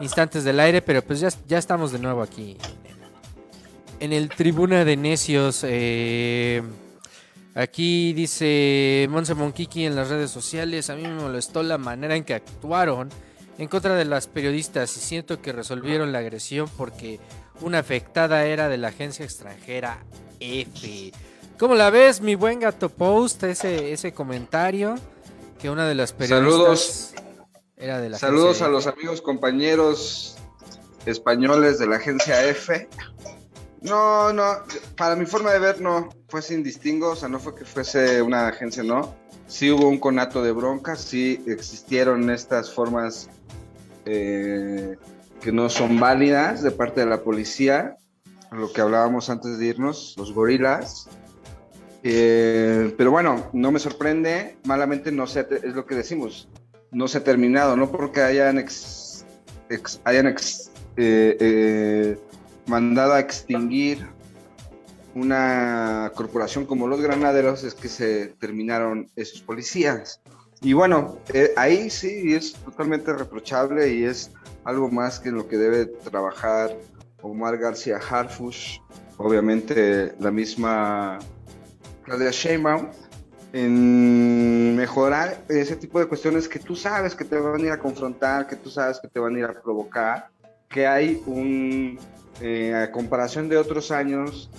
[0.00, 2.56] instantes del aire, pero pues ya, ya estamos de nuevo aquí
[4.00, 5.62] en el Tribuna de Necios.
[5.64, 6.62] eh,
[7.54, 10.88] aquí dice Monse Monquiqui en las redes sociales.
[10.90, 13.08] A mí me molestó la manera en que actuaron
[13.58, 17.18] en contra de las periodistas y siento que resolvieron la agresión porque
[17.60, 19.98] una afectada era de la agencia extranjera
[20.38, 21.10] F.
[21.58, 23.42] ¿Cómo la ves, mi buen gato post?
[23.42, 24.94] Ese, ese comentario
[25.60, 27.14] que una de las periodistas
[27.76, 30.36] era de la Saludos a los amigos compañeros
[31.04, 32.88] españoles de la agencia F.
[33.80, 34.44] No, no,
[34.96, 38.22] para mi forma de ver no fue sin distingo, o sea, no fue que fuese
[38.22, 39.14] una agencia, no.
[39.48, 43.28] Sí hubo un conato de broncas, sí existieron estas formas
[44.04, 44.96] eh,
[45.40, 47.96] que no son válidas de parte de la policía,
[48.52, 51.08] lo que hablábamos antes de irnos, los gorilas.
[52.02, 56.48] Eh, pero bueno, no me sorprende, malamente no sé, es lo que decimos,
[56.90, 58.64] no se ha terminado, no porque hayan
[60.04, 62.18] hayan eh, eh,
[62.66, 64.06] mandado a extinguir
[65.14, 70.20] una corporación como los granaderos es que se terminaron esos policías.
[70.60, 74.32] Y bueno, eh, ahí sí es totalmente reprochable y es
[74.64, 76.76] algo más que en lo que debe trabajar
[77.22, 78.78] Omar García Harfush,
[79.16, 81.18] obviamente la misma
[82.08, 82.88] Claudia Sheinbaum,
[83.52, 87.78] en mejorar ese tipo de cuestiones que tú sabes que te van a ir a
[87.78, 90.28] confrontar, que tú sabes que te van a ir a provocar,
[90.68, 91.98] que hay un,
[92.40, 94.50] eh, a comparación de otros años,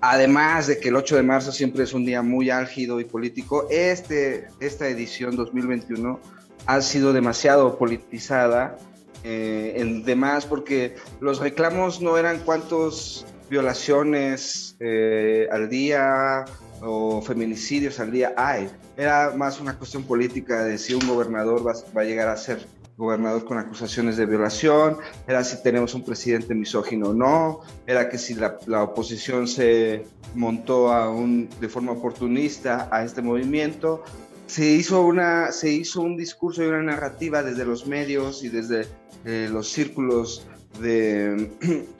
[0.00, 3.66] además de que el 8 de marzo siempre es un día muy álgido y político,
[3.68, 6.20] este, esta edición 2021
[6.66, 8.78] ha sido demasiado politizada,
[9.24, 16.44] eh, en demás, porque los reclamos no eran cuántos violaciones eh, al día
[16.82, 18.68] o feminicidios al día hay.
[18.96, 22.66] Era más una cuestión política de si un gobernador va, va a llegar a ser
[22.96, 28.18] gobernador con acusaciones de violación, era si tenemos un presidente misógino o no, era que
[28.18, 30.04] si la, la oposición se
[30.34, 34.02] montó a un, de forma oportunista a este movimiento.
[34.46, 38.86] Se hizo, una, se hizo un discurso y una narrativa desde los medios y desde
[39.24, 40.46] eh, los círculos
[40.80, 41.50] de,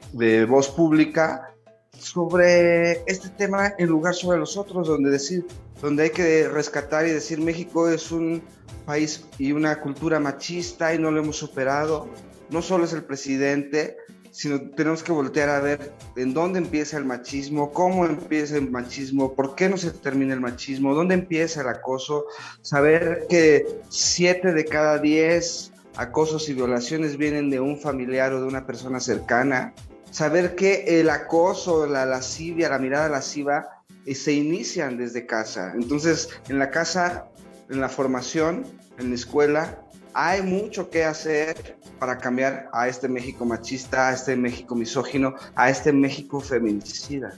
[0.12, 1.54] de voz pública
[2.02, 5.46] sobre este tema en lugar sobre los otros, donde decir,
[5.80, 8.42] donde hay que rescatar y decir México es un
[8.84, 12.08] país y una cultura machista y no lo hemos superado.
[12.50, 13.96] No solo es el presidente,
[14.32, 19.34] sino tenemos que voltear a ver en dónde empieza el machismo, cómo empieza el machismo,
[19.34, 22.24] por qué no se termina el machismo, dónde empieza el acoso,
[22.62, 28.46] saber que siete de cada diez acosos y violaciones vienen de un familiar o de
[28.46, 29.74] una persona cercana,
[30.12, 35.72] saber que el acoso, la lascivia, la mirada lasciva eh, se inician desde casa.
[35.74, 37.26] Entonces, en la casa,
[37.70, 38.64] en la formación,
[38.98, 39.82] en la escuela,
[40.14, 45.70] hay mucho que hacer para cambiar a este México machista, a este México misógino, a
[45.70, 47.32] este México feminicida.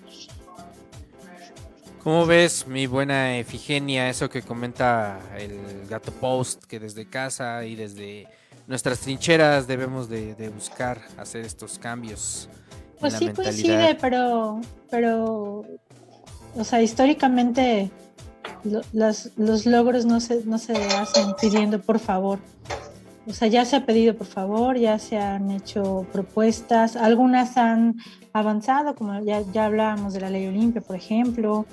[2.03, 7.77] ¿Cómo ves, mi buena Efigenia, eso que comenta el gato post, que desde casa y
[7.77, 8.27] desde
[8.67, 12.49] nuestras trincheras debemos de, de buscar hacer estos cambios?
[13.01, 15.65] Pues la sí coincide, pero, pero,
[16.57, 17.91] o sea, históricamente
[18.65, 22.39] lo- las- los logros no se, no se hacen pidiendo por favor.
[23.27, 27.97] O sea, ya se ha pedido por favor, ya se han hecho propuestas, algunas han
[28.35, 31.65] avanzado, como ya, ya hablábamos de la ley Olimpia, por ejemplo.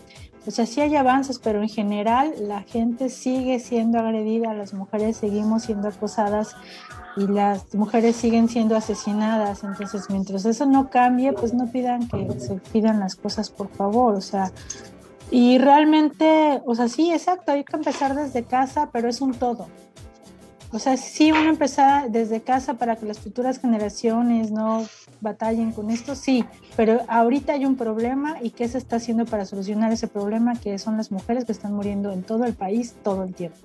[0.48, 5.18] O sea, sí hay avances, pero en general la gente sigue siendo agredida, las mujeres
[5.18, 6.56] seguimos siendo acosadas
[7.16, 9.64] y las mujeres siguen siendo asesinadas.
[9.64, 14.16] Entonces, mientras eso no cambie, pues no pidan que se pidan las cosas por favor.
[14.16, 14.52] O sea,
[15.30, 19.68] y realmente, o sea, sí, exacto, hay que empezar desde casa, pero es un todo.
[20.74, 24.88] O sea, sí, uno empezar desde casa para que las futuras generaciones no
[25.20, 26.46] batallen con esto, sí,
[26.78, 30.80] pero ahorita hay un problema y qué se está haciendo para solucionar ese problema, que
[30.80, 33.58] son las mujeres que están muriendo en todo el país todo el tiempo.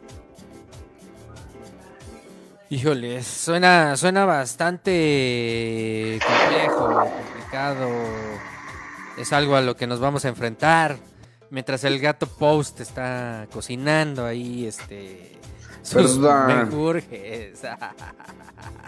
[2.68, 7.88] Híjole, suena, suena bastante complejo, complicado.
[9.16, 10.96] Es algo a lo que nos vamos a enfrentar.
[11.50, 15.35] Mientras el gato post está cocinando ahí, este.
[15.86, 17.60] Sus menjurjes.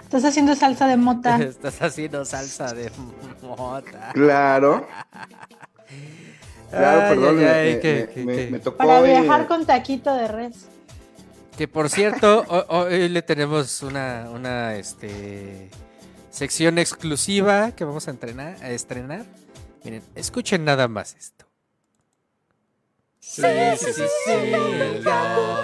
[0.03, 2.91] Estás haciendo salsa de mota Estás haciendo salsa de
[3.43, 4.11] mota.
[4.15, 4.87] Claro,
[6.71, 9.01] claro, Ay, perdón, ay, me- ay, me, que- me- que- me- que- me tocó para
[9.03, 10.67] viajar eh, con taquito de res.
[11.57, 15.71] Que por cierto, ho- hoy le tenemos una, una este,
[16.31, 19.25] sección exclusiva que vamos a, entrenar, a estrenar.
[19.85, 21.45] Miren, escuchen nada más esto.
[23.21, 23.43] Sí,
[23.79, 24.33] sí, sí, sí,
[25.05, 25.58] gato post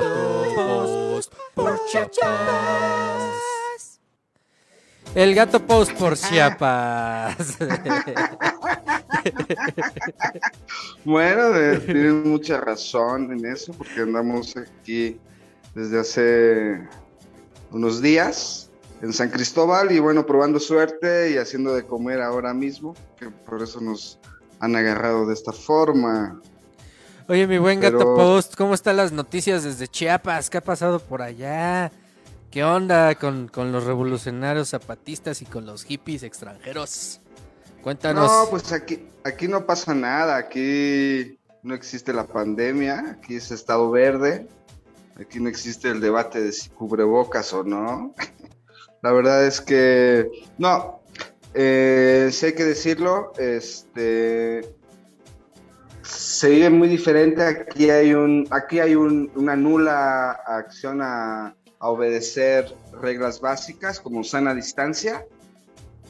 [1.55, 3.31] por Chiapas.
[5.15, 7.59] El gato post por Chiapas.
[11.05, 15.19] Bueno, eh, tienen mucha razón en eso, porque andamos aquí
[15.75, 16.89] desde hace
[17.71, 18.71] unos días
[19.03, 23.63] en San Cristóbal y bueno, probando suerte y haciendo de comer ahora mismo, que por
[23.63, 24.19] eso nos
[24.61, 26.41] han agarrado de esta forma.
[27.27, 30.51] Oye, mi buen gato post, ¿cómo están las noticias desde Chiapas?
[30.51, 31.91] ¿Qué ha pasado por allá?
[32.51, 37.21] ¿Qué onda con, con los revolucionarios zapatistas y con los hippies extranjeros?
[37.83, 38.31] Cuéntanos.
[38.31, 43.91] No, pues aquí, aquí no pasa nada, aquí no existe la pandemia, aquí es estado
[43.91, 44.47] verde,
[45.19, 48.15] aquí no existe el debate de si cubrebocas o no.
[49.01, 51.01] La verdad es que, no,
[51.55, 54.74] eh, sí hay que decirlo, este,
[56.05, 61.89] se vive muy diferente, aquí hay, un, aquí hay un- una nula acción a, a
[61.89, 65.25] obedecer reglas básicas como sana distancia.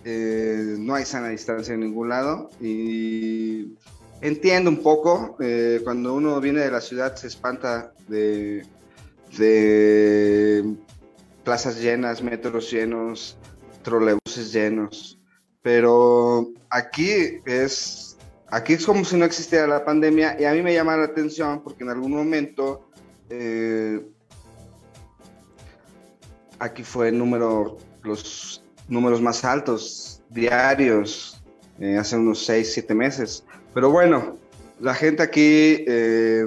[0.04, 3.72] Eh, no hay sana distancia en ningún lado y
[4.20, 8.66] entiendo un poco, eh, cuando uno viene de la ciudad se espanta de,
[9.38, 10.74] de
[11.42, 13.36] plazas llenas, metros llenos,
[13.82, 15.18] trolebuses llenos,
[15.62, 18.13] pero aquí es,
[18.50, 21.62] aquí es como si no existiera la pandemia y a mí me llama la atención
[21.62, 22.88] porque en algún momento
[23.30, 24.00] eh,
[26.58, 31.42] aquí fue el número, los números más altos diarios
[31.80, 33.44] eh, hace unos 6, 7 meses.
[33.72, 34.38] Pero bueno,
[34.80, 36.44] la gente aquí eh,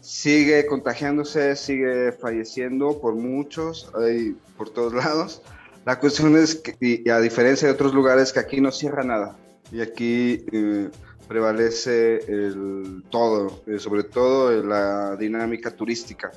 [0.00, 5.42] sigue contagiándose, sigue falleciendo por muchos, hay por todos lados.
[5.84, 9.36] La cuestión es que, y, a diferencia de otros lugares, que aquí no cierra nada.
[9.70, 10.90] Y aquí eh,
[11.32, 16.30] prevalece el todo, eh, sobre todo eh, la dinámica turística.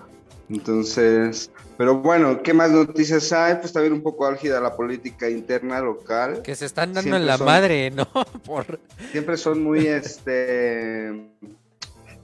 [0.49, 3.55] Entonces, pero bueno, ¿qué más noticias hay?
[3.55, 6.41] Pues también un poco álgida la política interna local.
[6.43, 8.07] Que se están dando Siempre en la son- madre, ¿no?
[8.45, 8.79] Por...
[9.11, 11.27] Siempre son muy, este,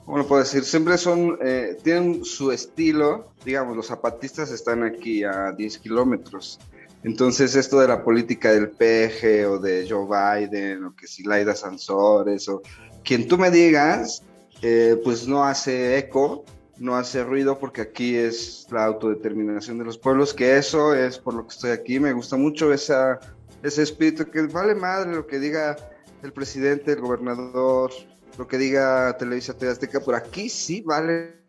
[0.05, 0.63] ¿cómo lo puedo decir?
[0.63, 3.33] Siempre son, eh, tienen su estilo.
[3.43, 6.57] Digamos, los zapatistas están aquí a 10 kilómetros.
[7.03, 11.55] Entonces, esto de la política del peje o de Joe Biden o que si Laida
[11.55, 12.61] Sansores o
[13.03, 14.23] quien tú me digas,
[14.61, 16.45] eh, pues no hace eco,
[16.77, 21.33] no hace ruido porque aquí es la autodeterminación de los pueblos, que eso es por
[21.33, 21.99] lo que estoy aquí.
[21.99, 23.19] Me gusta mucho esa,
[23.63, 25.75] ese espíritu que vale madre lo que diga
[26.21, 27.91] el presidente, el gobernador,
[28.37, 31.43] lo que diga Televisa TV Azteca, por aquí sí vale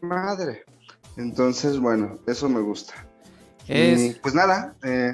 [0.00, 0.64] madre.
[1.16, 3.05] Entonces, bueno, eso me gusta.
[3.68, 5.12] Es- Y, pues nada, eh,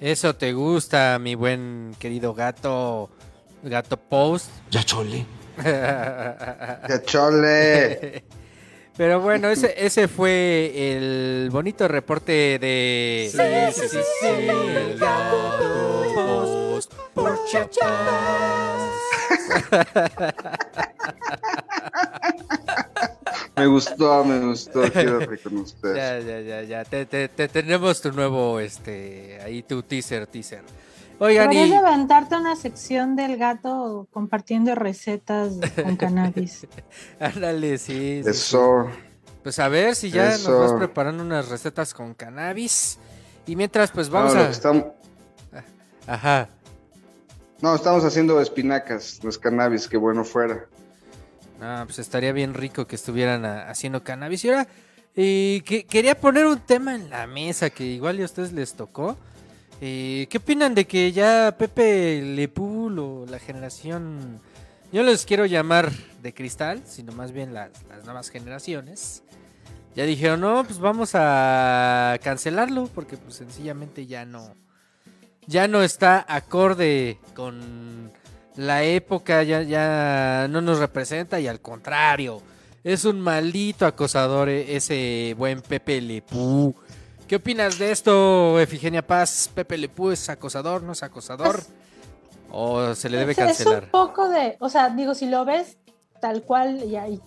[0.00, 3.08] Eso te gusta, mi buen querido gato,
[3.62, 4.50] gato post.
[4.70, 5.24] Ya chole.
[5.64, 8.24] ya chole.
[8.96, 13.28] Pero bueno, ese, ese fue el bonito reporte de...
[13.30, 18.65] Sí, sí, sí, sí, el gato post por Chiapas.
[23.56, 25.96] Me gustó, me gustó, quiero reconocer.
[25.96, 26.84] Ya, ya, ya, ya.
[26.84, 30.62] Te, te- te tenemos tu nuevo, este, ahí tu teaser, teaser.
[31.18, 31.66] Oigan, y...
[31.66, 36.66] levantarte una sección del gato compartiendo recetas con cannabis.
[37.18, 38.22] Ándale, sí.
[38.30, 38.56] sí.
[39.42, 40.50] Pues a ver si ya Eso.
[40.50, 42.98] nos vas preparando unas recetas con cannabis.
[43.46, 46.12] Y mientras, pues vamos no, a...
[46.12, 46.48] Ajá.
[47.62, 50.66] No, estamos haciendo espinacas, los cannabis, que bueno fuera.
[51.60, 54.44] Ah, pues estaría bien rico que estuvieran a- haciendo cannabis.
[54.44, 54.68] Y ahora,
[55.14, 59.16] eh, que- quería poner un tema en la mesa que igual a ustedes les tocó.
[59.80, 64.40] Eh, ¿Qué opinan de que ya Pepe Lepul o la generación...
[64.92, 65.90] Yo les quiero llamar
[66.22, 69.22] de cristal, sino más bien las, las nuevas generaciones.
[69.94, 74.54] Ya dijeron, no, pues vamos a cancelarlo porque pues sencillamente ya no...
[75.46, 78.10] Ya no está acorde con
[78.56, 82.40] la época ya, ya no nos representa y al contrario,
[82.82, 86.74] es un maldito acosador e- ese buen Pepe Lepú.
[87.28, 89.50] ¿Qué opinas de esto, Efigenia Paz?
[89.54, 91.62] ¿Pepe Lepú es acosador, no es acosador?
[92.50, 93.84] ¿O se le debe Es- Es cancelar?
[93.84, 95.76] un poco de, o sea, digo, si lo ves
[96.20, 97.20] tal cual y ahí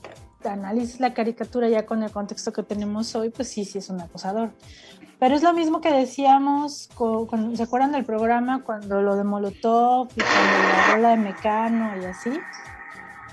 [0.43, 3.99] analizas la caricatura ya con el contexto que tenemos hoy, pues sí, sí es un
[4.01, 4.51] acosador.
[5.20, 9.24] Pero es lo mismo que decíamos, co- con- ¿se acuerdan del programa cuando lo de
[9.26, 12.32] Molotov y cuando la rola de Mecano y así?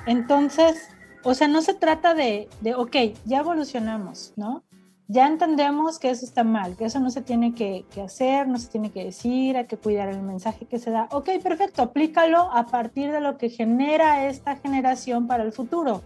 [0.07, 0.89] Entonces,
[1.23, 4.65] o sea, no se trata de, de, ok, ya evolucionamos, ¿no?
[5.09, 8.59] Ya entendemos que eso está mal, que eso no se tiene que, que hacer, no
[8.59, 11.09] se tiene que decir, hay que cuidar el mensaje que se da.
[11.13, 16.03] Ok, perfecto, aplícalo a partir de lo que genera esta generación para el futuro.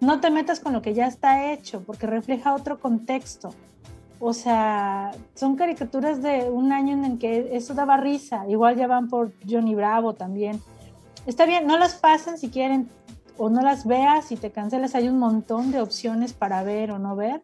[0.00, 3.50] No te metas con lo que ya está hecho, porque refleja otro contexto.
[4.20, 8.46] O sea, son caricaturas de un año en el que eso daba risa.
[8.48, 10.60] Igual ya van por Johnny Bravo también.
[11.26, 12.88] Está bien, no las pasen si quieren
[13.38, 16.98] o no las veas, si te cancelas hay un montón de opciones para ver o
[16.98, 17.42] no ver.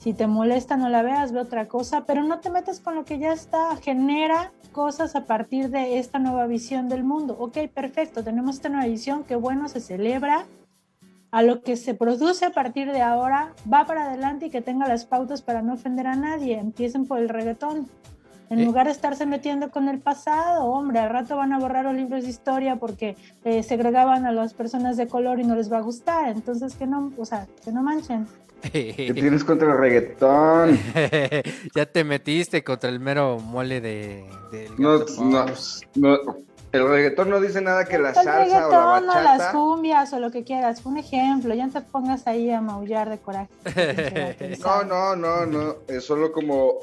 [0.00, 3.04] Si te molesta no la veas, ve otra cosa, pero no te metas con lo
[3.04, 7.36] que ya está, genera cosas a partir de esta nueva visión del mundo.
[7.38, 10.46] Ok, perfecto, tenemos esta nueva visión, qué bueno, se celebra.
[11.36, 14.88] A lo que se produce a partir de ahora, va para adelante y que tenga
[14.88, 16.58] las pautas para no ofender a nadie.
[16.58, 17.88] Empiecen por el reggaetón.
[18.48, 18.64] En Eh.
[18.64, 22.22] lugar de estarse metiendo con el pasado, hombre, al rato van a borrar los libros
[22.24, 25.82] de historia porque eh, segregaban a las personas de color y no les va a
[25.82, 26.30] gustar.
[26.30, 28.26] Entonces, que no, o sea, que no manchen.
[28.72, 30.78] ¿Qué tienes contra el reggaetón?
[31.74, 34.24] ya te metiste contra el mero mole de,
[34.78, 35.44] No, no,
[35.96, 36.18] no,
[36.76, 39.52] el reggaetón no dice nada que la el salsa o la reggaetón o las bachata.
[39.52, 40.80] cumbias o lo que quieras.
[40.80, 41.54] Fue un ejemplo.
[41.54, 43.48] Ya no te pongas ahí a maullar de coraje.
[44.60, 45.76] No, no, no, no.
[45.88, 46.78] Es solo como.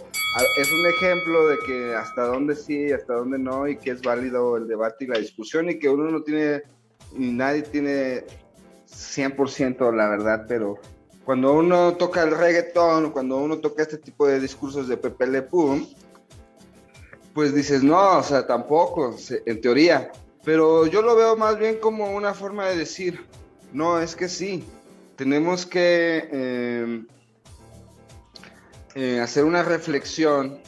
[0.58, 4.58] Es un ejemplo de que hasta dónde sí, hasta dónde no, y que es válido
[4.58, 6.64] el debate y la discusión, y que uno no tiene.
[7.16, 8.26] Y nadie tiene
[8.90, 10.80] 100% la verdad, pero
[11.26, 15.42] cuando uno toca el reggaetón, cuando uno toca este tipo de discursos de Pepe Le
[15.44, 15.88] Pew,
[17.34, 19.16] pues dices, no, o sea, tampoco,
[19.46, 20.12] en teoría.
[20.44, 23.26] Pero yo lo veo más bien como una forma de decir,
[23.72, 24.64] no, es que sí,
[25.16, 27.06] tenemos que eh,
[28.96, 30.60] eh, hacer una reflexión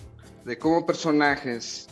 [0.46, 1.88] de cómo personajes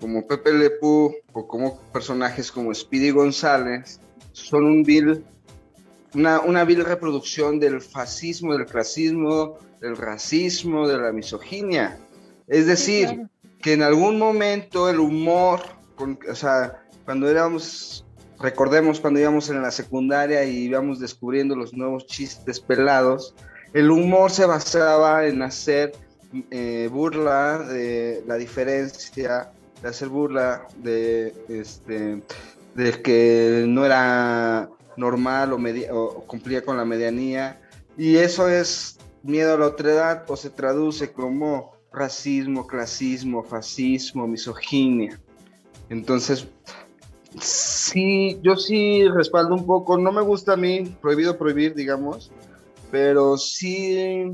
[0.00, 4.00] como Pepe Le Pew o como personajes como Speedy González
[4.32, 5.24] son un vil,
[6.14, 11.98] una, una vil reproducción del fascismo, del clasismo, del racismo, de la misoginia.
[12.46, 13.28] Es decir.
[13.64, 15.60] Que en algún momento el humor,
[16.30, 18.04] o sea, cuando éramos,
[18.38, 23.34] recordemos cuando íbamos en la secundaria y íbamos descubriendo los nuevos chistes pelados,
[23.72, 25.92] el humor se basaba en hacer
[26.50, 29.50] eh, burla de la diferencia,
[29.80, 32.22] de hacer burla de, este,
[32.74, 35.58] de que no era normal o,
[35.90, 37.62] o cumplía con la medianía.
[37.96, 45.20] Y eso es miedo a la otredad o se traduce como racismo, clasismo, fascismo, misoginia.
[45.88, 46.48] Entonces,
[47.40, 52.30] sí, yo sí respaldo un poco, no me gusta a mí, prohibido prohibir, digamos,
[52.90, 54.32] pero sí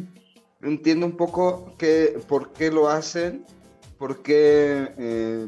[0.63, 3.45] entiendo un poco que, por qué lo hacen,
[3.99, 5.47] porque eh,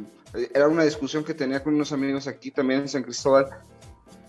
[0.55, 3.49] era una discusión que tenía con unos amigos aquí también en San Cristóbal,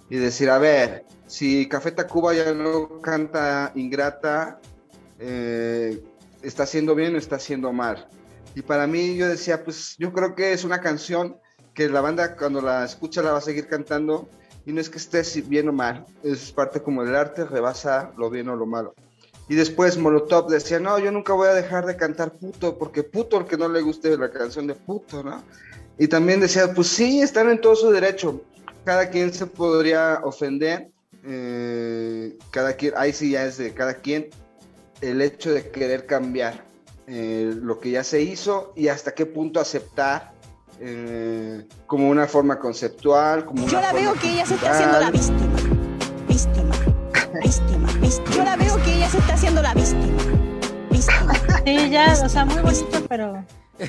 [0.10, 4.60] y decir, a ver, si Café Tacuba ya no canta Ingrata,
[5.20, 6.04] eh,
[6.44, 8.08] ¿está haciendo bien o está haciendo mal?
[8.56, 11.38] Y para mí yo decía, pues yo creo que es una canción
[11.74, 14.30] que la banda cuando la escucha la va a seguir cantando
[14.66, 18.30] y no es que esté bien o mal, es parte como del arte, rebasa lo
[18.30, 18.94] bien o lo malo.
[19.50, 23.38] Y después Molotov decía, no, yo nunca voy a dejar de cantar puto, porque puto
[23.40, 25.44] el que no le guste la canción de puto, ¿no?
[25.98, 28.42] Y también decía, pues sí, están en todo su derecho,
[28.86, 30.90] cada quien se podría ofender,
[31.26, 34.30] eh, cada quien, ahí sí ya es de cada quien,
[35.04, 36.64] el hecho de querer cambiar
[37.08, 40.32] eh, lo que ya se hizo y hasta qué punto aceptar
[40.80, 45.00] eh, como una forma conceptual, como Yo una la veo que ella se está haciendo
[45.00, 45.58] la víctima.
[46.28, 46.76] Víctima.
[47.42, 47.92] Víctima.
[48.00, 48.36] víctima.
[48.36, 50.24] Yo la veo que ella se está haciendo la víctima.
[50.90, 51.34] Víctima.
[51.66, 53.46] Sí, ya, o sea, muy bonito, pero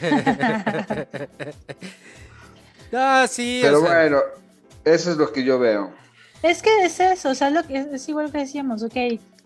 [2.92, 4.20] Ah, sí, Pero o sea, bueno,
[4.84, 5.92] eso es lo que yo veo.
[6.42, 8.94] es que es eso, o sea, lo que es, es igual que decíamos, ok,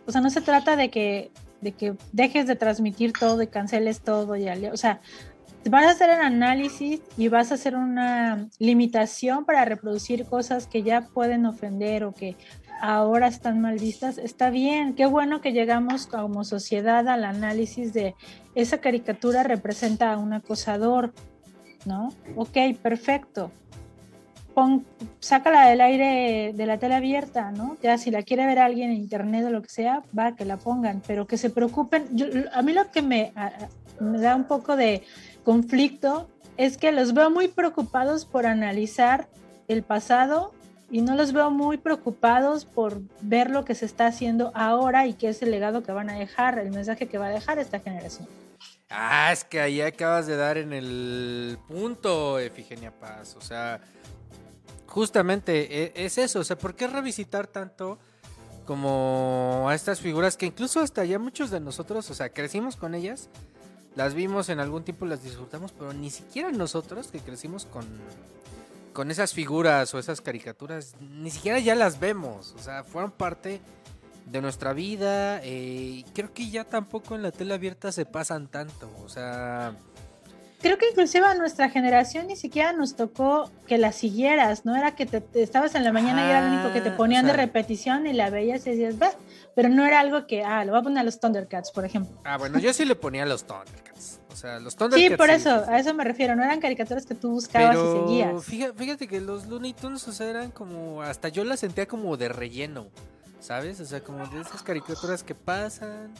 [0.06, 1.30] o sea, no se trata de que,
[1.60, 5.00] de que dejes de transmitir todo y canceles todo, y, o sea,
[5.68, 10.82] vas a hacer el análisis y vas a hacer una limitación para reproducir cosas que
[10.82, 12.36] ya pueden ofender o que
[12.80, 18.14] ahora están mal vistas, está bien, qué bueno que llegamos como sociedad al análisis de
[18.54, 21.12] esa caricatura representa a un acosador,
[21.86, 22.12] ¿no?
[22.36, 23.50] Ok, perfecto.
[24.58, 24.84] Pon,
[25.20, 27.76] sácala del aire de la tele abierta, ¿no?
[27.80, 30.56] Ya si la quiere ver alguien en internet o lo que sea, va, que la
[30.56, 32.08] pongan, pero que se preocupen.
[32.52, 33.32] A mí lo que me,
[34.00, 35.04] me da un poco de
[35.44, 39.28] conflicto es que los veo muy preocupados por analizar
[39.68, 40.52] el pasado
[40.90, 45.12] y no los veo muy preocupados por ver lo que se está haciendo ahora y
[45.12, 47.78] qué es el legado que van a dejar, el mensaje que va a dejar esta
[47.78, 48.26] generación.
[48.90, 53.36] Ah, es que ahí acabas de dar en el punto, Efigenia Paz.
[53.36, 53.80] O sea,
[54.98, 56.40] justamente e- es eso.
[56.40, 58.00] O sea, ¿por qué revisitar tanto
[58.66, 62.96] como a estas figuras que incluso hasta ya muchos de nosotros, o sea, crecimos con
[62.96, 63.28] ellas,
[63.94, 67.86] las vimos en algún tiempo, las disfrutamos, pero ni siquiera nosotros que crecimos con,
[68.92, 72.56] con esas figuras o esas caricaturas, ni siquiera ya las vemos.
[72.58, 73.60] O sea, fueron parte
[74.26, 75.40] de nuestra vida.
[75.44, 78.90] eh, y creo que ya tampoco en la tele abierta se pasan tanto.
[79.04, 79.76] O sea,
[80.60, 84.96] Creo que inclusive a nuestra generación ni siquiera nos tocó que la siguieras, no era
[84.96, 87.28] que te, te estabas en la mañana y era lo único que te ponían o
[87.28, 89.06] sea- de repetición y la veías y decías, ve,
[89.54, 92.12] pero no era algo que, ah, lo voy a poner a los Thundercats, por ejemplo.
[92.24, 94.18] ah, bueno, yo sí le ponía los Thundercats.
[94.32, 95.16] O sea, los Sí, Thundercats.
[95.16, 98.44] por eso, a eso me refiero, no eran caricaturas que tú buscabas y seguías.
[98.44, 101.02] fíjate, fíjate que los Looney Tunes, o sea, eran como.
[101.02, 102.88] Hasta yo las sentía como de relleno.
[103.40, 103.78] ¿Sabes?
[103.80, 106.12] O sea, como de esas caricaturas que pasan.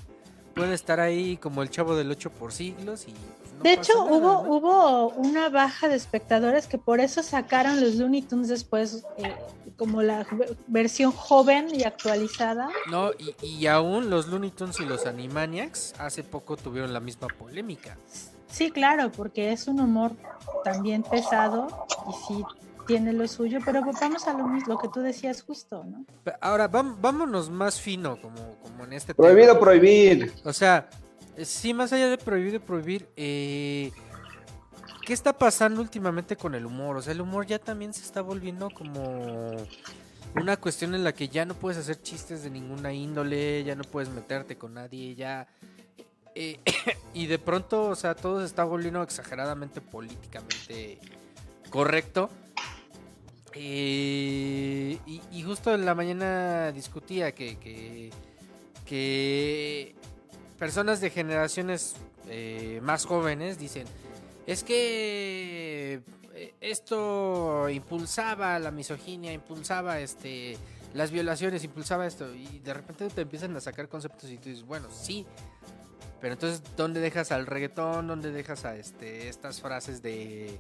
[0.55, 3.15] Pueden estar ahí como el chavo del 8 por siglos y.
[3.63, 4.55] de hecho, nada, hubo, ¿no?
[4.55, 9.35] hubo una baja de espectadores que por eso sacaron los Looney Tunes después eh,
[9.77, 10.27] como la
[10.67, 12.69] versión joven y actualizada.
[12.91, 17.29] No, y, y aún los Looney Tunes y los Animaniacs hace poco tuvieron la misma
[17.29, 17.97] polémica.
[18.49, 20.13] Sí, claro, porque es un humor
[20.65, 22.45] también pesado y sí
[22.87, 26.07] tiene lo suyo, pero vamos a lo mismo, lo que tú decías justo, ¿no?
[26.41, 29.61] Ahora, vámonos más fino, como, como en este Prohibido tema.
[29.61, 30.33] prohibir.
[30.45, 30.89] O sea,
[31.45, 33.93] sí, más allá de prohibir de prohibir, eh,
[35.05, 36.97] ¿qué está pasando últimamente con el humor?
[36.97, 39.57] O sea, el humor ya también se está volviendo como
[40.35, 43.85] una cuestión en la que ya no puedes hacer chistes de ninguna índole, ya no
[43.85, 45.47] puedes meterte con nadie, ya...
[46.35, 46.61] eh,
[47.15, 50.99] y de pronto, o sea, todo se está volviendo exageradamente políticamente
[51.71, 52.31] correcto.
[53.55, 57.59] Eh, y, justo en la mañana discutía que,
[58.85, 59.97] que
[60.59, 61.95] personas de generaciones
[62.29, 63.87] eh, más jóvenes dicen,
[64.47, 66.01] es que
[66.35, 70.59] eh, esto impulsaba la misoginia, impulsaba este
[70.95, 74.65] las violaciones, impulsaba esto, y de repente te empiezan a sacar conceptos y tú dices,
[74.65, 75.27] bueno, sí,
[76.21, 78.09] pero entonces, ¿dónde dejas al reggaetón?
[78.09, 80.59] ¿Dónde dejas a este estas frases de,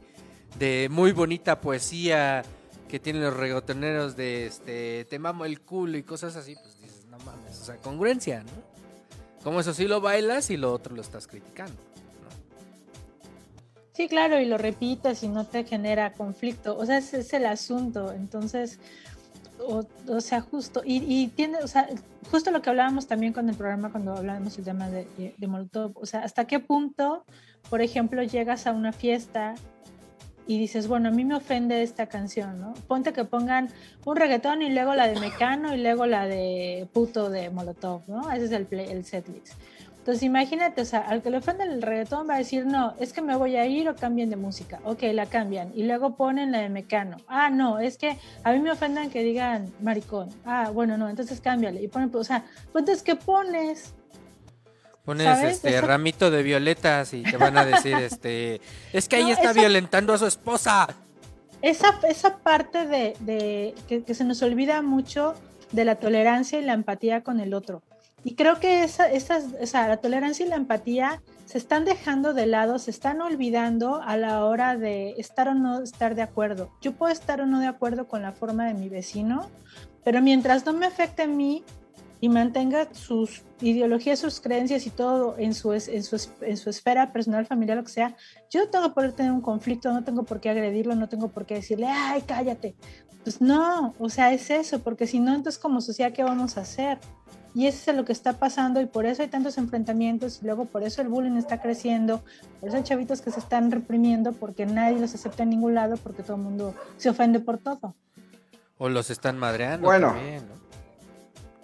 [0.58, 2.44] de muy bonita poesía
[2.88, 6.54] que tienen los reggaetoneros de este te mamo el culo y cosas así?
[6.54, 8.67] Pues dices, no mames, o sea, congruencia, ¿no?
[9.42, 11.72] Como eso sí lo bailas y lo otro lo estás criticando.
[11.72, 12.28] ¿no?
[13.92, 16.76] Sí, claro, y lo repites y no te genera conflicto.
[16.76, 18.12] O sea, ese es el asunto.
[18.12, 18.78] Entonces,
[19.60, 21.88] o, o sea, justo, y, y tiene, o sea,
[22.30, 25.46] justo lo que hablábamos también con el programa cuando hablábamos el tema de, de, de
[25.46, 25.92] Molotov.
[25.94, 27.24] O sea, hasta qué punto,
[27.70, 29.54] por ejemplo, llegas a una fiesta
[30.48, 32.72] y dices, bueno, a mí me ofende esta canción, ¿no?
[32.88, 33.68] Ponte que pongan
[34.06, 38.32] un reggaetón y luego la de Mecano y luego la de puto de Molotov, ¿no?
[38.32, 39.52] Ese es el, play, el setlist.
[39.98, 43.12] Entonces imagínate, o sea, al que le ofende el reggaetón va a decir, no, es
[43.12, 44.80] que me voy a ir o cambien de música.
[44.84, 45.70] Ok, la cambian.
[45.74, 47.18] Y luego ponen la de Mecano.
[47.28, 50.30] Ah, no, es que a mí me ofendan que digan maricón.
[50.46, 51.82] Ah, bueno, no, entonces cámbiale.
[51.82, 53.92] Y ponen, o sea, pues entonces, ¿qué pones?
[55.08, 55.54] Pones ¿Sabes?
[55.56, 58.60] este Eso- ramito de violetas y te van a decir, este,
[58.92, 60.86] es que ahí No, está violentando a su esposa.
[61.62, 65.32] Esa, esa parte de, de que, que se nos olvida mucho
[65.72, 67.82] de la tolerancia y la empatía con el otro.
[68.22, 72.34] Y creo que esa, esas, o sea, la tolerancia y la empatía se están dejando
[72.34, 76.70] de lado, se están olvidando a la hora de estar o no estar de acuerdo.
[76.82, 79.48] Yo puedo estar o no de acuerdo con la forma de mi vecino,
[80.04, 81.64] Pero mientras no me afecte a mí
[82.20, 87.12] y mantenga sus ideologías, sus creencias y todo en su, en su, en su esfera
[87.12, 88.16] personal, familiar, lo que sea,
[88.50, 91.28] yo no tengo por qué tener un conflicto, no tengo por qué agredirlo, no tengo
[91.28, 92.74] por qué decirle, ay, cállate.
[93.22, 96.62] Pues no, o sea, es eso, porque si no, entonces como sociedad, ¿qué vamos a
[96.62, 96.98] hacer?
[97.54, 100.66] Y eso es lo que está pasando y por eso hay tantos enfrentamientos y luego
[100.66, 102.22] por eso el bullying está creciendo,
[102.60, 105.96] por eso hay chavitos que se están reprimiendo porque nadie los acepta en ningún lado
[105.96, 107.94] porque todo el mundo se ofende por todo.
[108.76, 110.12] O los están madreando Bueno.
[110.12, 110.67] también, ¿no?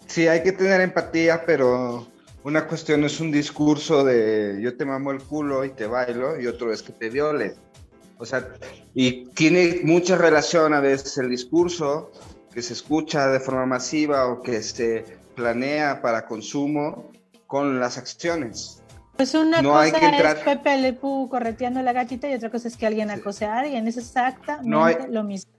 [0.07, 2.07] Sí, hay que tener empatía, pero
[2.45, 6.47] una cuestión es un discurso de yo te mamo el culo y te bailo, y
[6.47, 7.55] otro es que te viole.
[8.19, 8.47] O sea,
[8.95, 12.13] y tiene mucha relación a veces el discurso
[12.53, 17.11] que se escucha de forma masiva o que se planea para consumo
[17.49, 18.81] con las acciones.
[19.17, 22.35] Pues una No hay cosa que entrar- es Pepe Le Pew correteando la gatita y
[22.35, 25.53] otra cosa es que alguien acose a alguien, es exactamente No hay- lo mismo.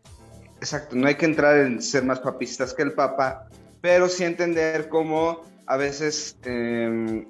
[0.57, 3.47] Exacto, no hay que entrar en ser más papistas que el Papa,
[3.85, 7.27] pero sí entender cómo a veces em,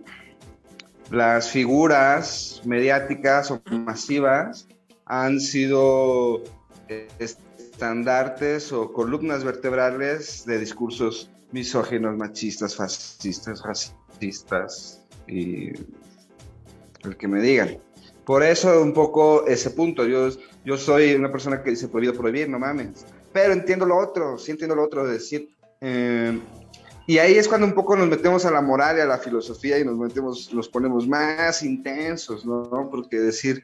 [1.11, 4.65] las figuras mediáticas o masivas
[5.05, 6.43] han sido
[6.87, 15.73] eh, estandartes o columnas vertebrales de discursos misóginos, machistas, fascistas, racistas y
[17.03, 17.79] el que me digan.
[18.23, 20.05] Por eso un poco ese punto.
[20.05, 20.29] Yo,
[20.63, 23.05] yo soy una persona que dice prohibido prohibir, no mames.
[23.33, 25.49] Pero entiendo lo otro, sí entiendo lo otro de decir.
[25.87, 26.39] Eh,
[27.07, 29.77] y ahí es cuando un poco nos metemos a la moral y a la filosofía
[29.77, 32.87] y nos metemos, nos ponemos más intensos, ¿no?
[32.89, 33.61] Porque decir,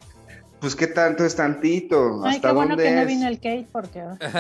[0.60, 3.68] pues qué tanto es tantito, Ay, hasta qué bueno dónde que no vino el Kate
[3.72, 4.04] porque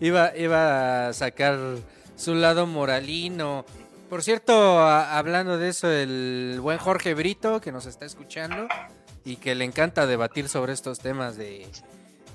[0.00, 1.58] iba, iba a sacar
[2.16, 3.64] su lado moralino.
[4.08, 8.68] Por cierto, a- hablando de eso, el buen Jorge Brito, que nos está escuchando
[9.24, 11.66] y que le encanta debatir sobre estos temas de,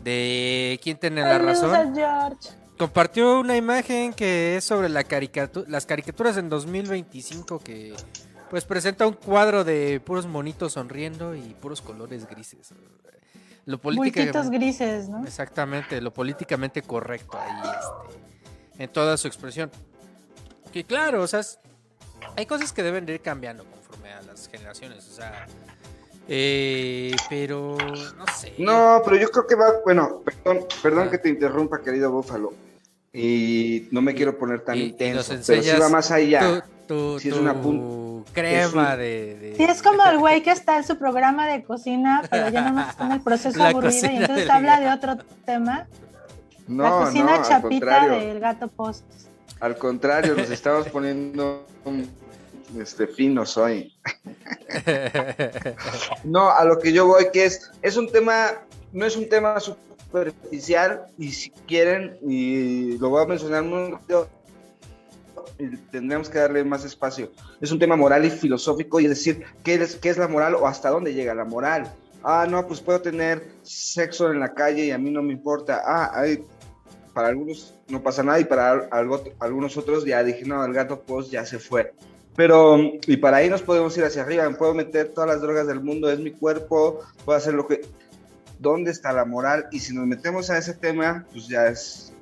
[0.04, 1.76] de quién tiene la Saludos razón.
[1.76, 2.50] a George.
[2.82, 7.94] Compartió una imagen que es sobre la caricatu- las caricaturas en 2025 que
[8.50, 12.74] pues presenta un cuadro de puros monitos sonriendo y puros colores grises.
[13.66, 13.78] Lo
[14.50, 15.24] grises, ¿no?
[15.24, 19.70] Exactamente, lo políticamente correcto ahí este, en toda su expresión.
[20.74, 21.60] Que claro, o sea, es-
[22.36, 25.46] hay cosas que deben de ir cambiando conforme a las generaciones, o sea,
[26.28, 27.78] eh, pero
[28.18, 28.56] no sé.
[28.58, 31.12] No, pero yo creo que va, bueno, perdón, perdón Ah.
[31.12, 32.71] que te interrumpa, querido Búfalo.
[33.14, 36.64] Y no me quiero poner tan Y- intenso, pero sí va más allá.
[36.88, 37.54] Tu, tu- Sí, es tu una
[38.34, 41.48] crema es un- de, de- Sí, es como el güey que está en su programa
[41.48, 44.80] de cocina, pero ya nomás está en el proceso La aburrido y entonces del habla
[44.80, 45.88] de otro tema.
[46.68, 49.04] No, la cocina no, chapita del gato post.
[49.60, 51.66] Al contrario, nos estamos poniendo
[52.80, 53.94] este, finos hoy.
[56.24, 58.52] No, a lo que yo voy, que es, es un tema,
[58.94, 59.56] no es un tema
[60.12, 64.28] superficial, y si quieren, y lo voy a mencionar muy rápido,
[65.92, 67.32] tendremos que darle más espacio.
[67.62, 70.56] Es un tema moral y filosófico, y es decir, ¿qué es, qué es la moral
[70.56, 71.92] o hasta dónde llega la moral?
[72.24, 75.82] Ah, no, pues puedo tener sexo en la calle y a mí no me importa.
[75.86, 76.44] Ah, hay,
[77.14, 81.02] para algunos no pasa nada y para algo, algunos otros ya dije, no, el gato
[81.02, 81.94] post ya se fue.
[82.36, 85.82] Pero, y para ahí nos podemos ir hacia arriba, puedo meter todas las drogas del
[85.82, 87.82] mundo, es mi cuerpo, puedo hacer lo que...
[88.62, 89.66] ¿Dónde está la moral?
[89.72, 92.14] Y si nos metemos a ese tema, pues ya es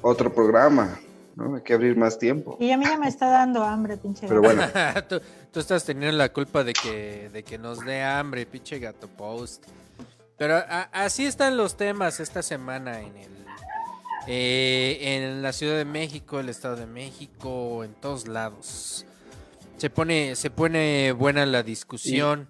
[0.00, 0.98] otro programa,
[1.34, 1.56] ¿no?
[1.56, 2.56] Hay que abrir más tiempo.
[2.60, 4.28] Y a mí ya me está dando hambre, pinche.
[4.28, 4.54] Pero gato.
[4.72, 5.20] bueno, tú,
[5.50, 9.64] tú estás teniendo la culpa de que, de que nos dé hambre, pinche gato post.
[10.38, 13.32] Pero a- así están los temas esta semana en el
[14.28, 19.04] eh, en la Ciudad de México, el Estado de México, en todos lados.
[19.78, 22.48] Se pone, se pone buena la discusión.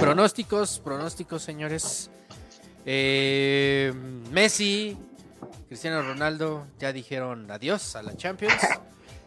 [0.00, 2.10] Pronósticos, pronósticos, señores.
[2.84, 3.92] Eh,
[4.30, 4.96] Messi,
[5.68, 8.54] Cristiano Ronaldo ya dijeron adiós a la Champions.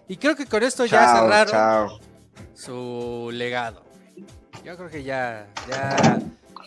[0.08, 2.00] Y creo que con esto ya cerraron chao.
[2.54, 3.84] su legado.
[4.64, 6.20] Yo creo que ya, ya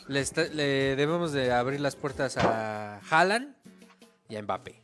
[0.08, 3.54] le, está- le debemos de abrir las puertas a Haaland
[4.28, 4.81] y a Mbappé.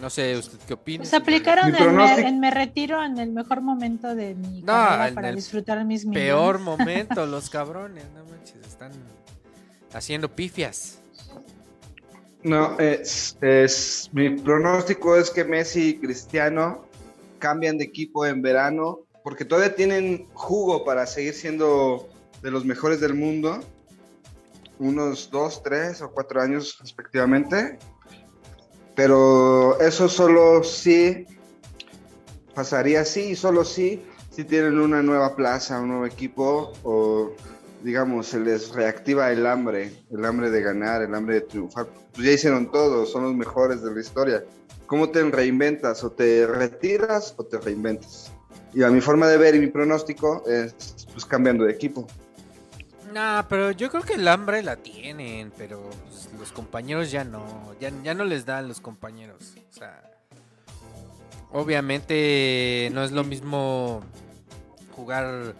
[0.00, 1.04] No sé usted qué opina.
[1.04, 4.66] Se aplicaron en me, pronóstico- en me retiro en el mejor momento de mi No,
[4.72, 6.24] carrera para disfrutar mis millones.
[6.28, 8.90] Peor momento, los cabrones, no manches, están
[9.92, 10.98] haciendo pifias.
[12.42, 16.84] No, es, es- mi pronóstico es que Messi y Cristiano
[17.38, 22.08] cambian de equipo en verano porque todavía tienen jugo para seguir siendo
[22.42, 23.60] de los mejores del mundo,
[24.80, 27.78] unos dos, tres o cuatro años respectivamente,
[28.94, 31.26] pero eso solo sí
[32.54, 37.32] pasaría así y solo sí si tienen una nueva plaza, un nuevo equipo o
[37.82, 41.86] digamos, se les reactiva el hambre, el hambre de ganar, el hambre de triunfar.
[42.12, 44.44] Pues ya hicieron todo, son los mejores de la historia.
[44.92, 46.04] ¿cómo te reinventas?
[46.04, 48.30] ¿O te retiras o te reinventas?
[48.74, 52.06] Y a mi forma de ver y mi pronóstico es pues cambiando de equipo.
[53.12, 57.74] Nah, pero yo creo que el hambre la tienen, pero pues, los compañeros ya no,
[57.80, 59.54] ya, ya no les dan los compañeros.
[59.70, 60.02] O sea,
[61.50, 64.02] obviamente no es lo mismo
[64.96, 65.54] jugar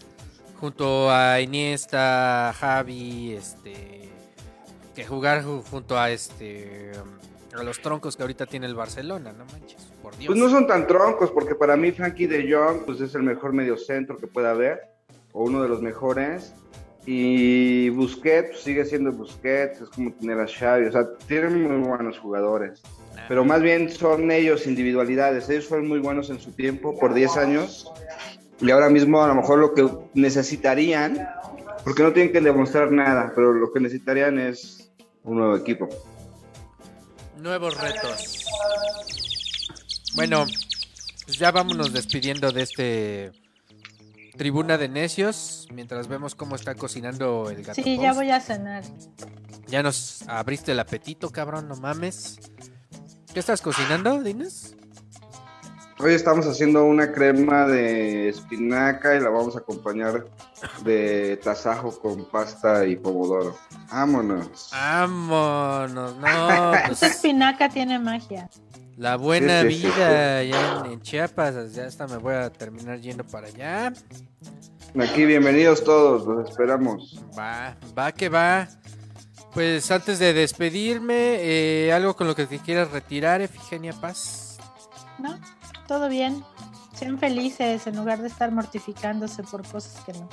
[0.59, 4.09] junto a Iniesta, Javi, este,
[4.95, 6.93] que jugar ju- junto a este,
[7.55, 10.29] a los troncos que ahorita tiene el Barcelona, no manches, por Dios.
[10.29, 13.53] Pues no son tan troncos, porque para mí Frankie de Jong pues es el mejor
[13.53, 14.81] mediocentro que pueda haber,
[15.33, 16.55] o uno de los mejores.
[17.05, 21.89] Y Busquets pues, sigue siendo Busquets, es como tener a Xavi, o sea, tienen muy
[21.89, 22.81] buenos jugadores.
[23.29, 27.37] Pero más bien son ellos individualidades, ellos fueron muy buenos en su tiempo, por 10
[27.37, 27.91] años,
[28.61, 31.29] y ahora mismo a lo mejor lo que necesitarían,
[31.85, 34.93] porque no tienen que demostrar nada, pero lo que necesitarían es
[35.25, 35.89] un nuevo equipo.
[37.39, 38.47] Nuevos retos.
[40.15, 40.45] Bueno,
[41.25, 43.33] pues ya vámonos despidiendo de este
[44.43, 45.68] tribuna de necios.
[45.72, 47.80] Mientras vemos cómo está cocinando el gato.
[47.80, 48.82] Sí, ya voy a cenar.
[49.68, 52.40] Ya nos abriste el apetito, cabrón, no mames.
[53.32, 54.74] ¿Qué estás cocinando, Dinos?
[56.01, 60.24] Hoy estamos haciendo una crema de espinaca y la vamos a acompañar
[60.82, 63.57] de tasajo con pasta y pomodoro.
[63.93, 64.70] Vámonos.
[64.72, 66.74] Vámonos, no.
[66.74, 68.51] Esa Pues, espinaca tiene magia.
[69.03, 71.75] La buena Sí, sí, sí, vida ya en, en Chiapas.
[71.75, 73.93] Ya hasta me voy a terminar yendo para allá.
[75.01, 77.19] Aquí bienvenidos todos, los esperamos.
[77.37, 78.69] Va, va que va.
[79.53, 84.59] Pues antes de despedirme, eh, algo con lo que te quieras retirar, Efigenia Paz.
[85.19, 85.37] ¿No?
[85.89, 86.45] Todo bien.
[86.95, 90.29] Sean felices en lugar de estar mortificándose por cosas que no.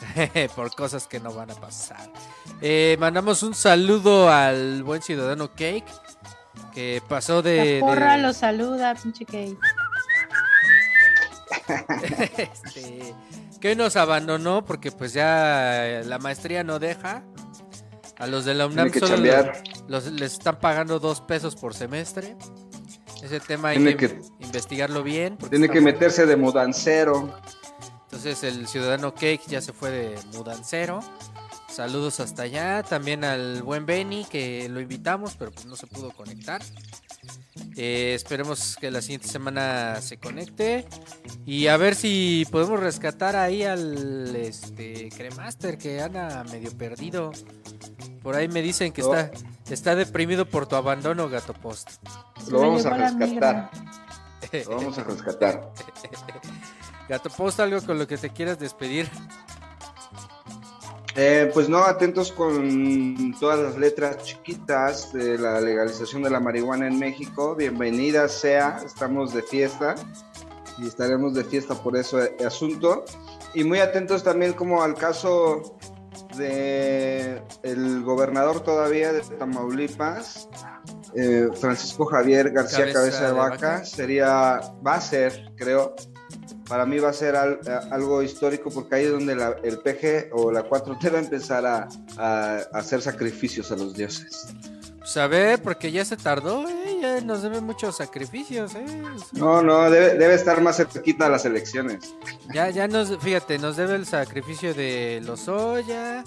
[0.56, 2.10] Por cosas que no van a pasar.
[2.60, 5.84] Eh, mandamos un saludo al buen ciudadano Cake,
[6.70, 7.78] que pasó de...
[7.80, 9.56] La porra de- lo saluda, pinche Kate.
[12.36, 13.14] este,
[13.60, 17.22] que nos abandonó porque pues ya la maestría no deja.
[18.18, 19.16] A los de la UNAM solo
[19.88, 22.36] los, les están pagando dos pesos por semestre.
[23.22, 25.38] Ese tema hay Tiene que, que- investigarlo bien.
[25.38, 27.34] Tiene que meterse de mudancero.
[28.04, 31.00] Entonces el ciudadano Cake ya se fue de mudancero.
[31.80, 32.82] Saludos hasta allá.
[32.82, 36.60] También al buen Benny que lo invitamos, pero pues no se pudo conectar.
[37.74, 40.86] Eh, esperemos que la siguiente semana se conecte.
[41.46, 47.32] Y a ver si podemos rescatar ahí al este Cremaster que anda medio perdido.
[48.22, 49.14] Por ahí me dicen que No.
[49.14, 49.30] está,
[49.70, 51.92] está deprimido por tu abandono, Gato Post.
[52.50, 53.70] Lo vamos a rescatar.
[54.66, 55.72] Lo vamos a rescatar.
[57.08, 59.08] Gato Post, algo con lo que te quieras despedir.
[61.16, 66.86] Eh, pues no, atentos con todas las letras chiquitas de la legalización de la marihuana
[66.86, 67.56] en México.
[67.56, 69.96] Bienvenida sea, estamos de fiesta
[70.78, 73.04] y estaremos de fiesta por ese asunto.
[73.54, 75.76] Y muy atentos también como al caso
[76.36, 80.48] de el gobernador todavía de Tamaulipas,
[81.16, 83.54] eh, Francisco Javier García Cabeza Cabeza, de, de vaca.
[83.56, 83.84] Vaca.
[83.84, 85.96] sería, va a ser, creo,
[86.70, 89.78] para mí va a ser al- a- algo histórico porque ahí es donde la- el
[89.80, 94.46] PG o la 4T va a empezar a, a- a hacer sacrificios a los dioses.
[95.00, 96.98] Pues a ver, porque ya se tardó, ¿eh?
[97.00, 98.84] ya nos deben muchos sacrificios, ¿eh?
[99.32, 102.14] No, no, debe, debe estar más cerquita a las elecciones.
[102.54, 106.22] Ya, ya nos, fíjate, nos debe el sacrificio de Lozoya.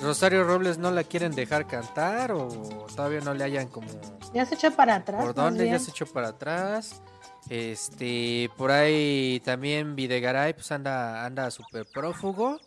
[0.00, 2.48] Rosario Robles no la quieren dejar cantar o
[2.96, 3.86] todavía no le hayan como
[4.32, 5.22] Ya se echó para atrás.
[5.22, 7.02] por dónde, ya se echó para atrás.
[7.50, 12.60] Este, por ahí también Videgaray pues anda, anda súper prófugo.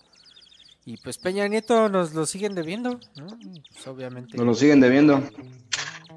[0.86, 3.28] Y pues Peña Nieto nos lo siguen debiendo, ¿no?
[3.74, 4.38] Pues obviamente.
[4.38, 5.22] Nos lo siguen debiendo.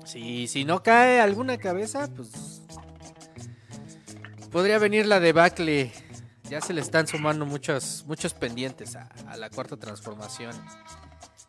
[0.05, 2.63] Si, si no cae alguna cabeza, pues
[4.53, 5.93] podría venir la debacle.
[6.49, 10.53] Ya se le están sumando muchos, muchos pendientes a, a la cuarta transformación.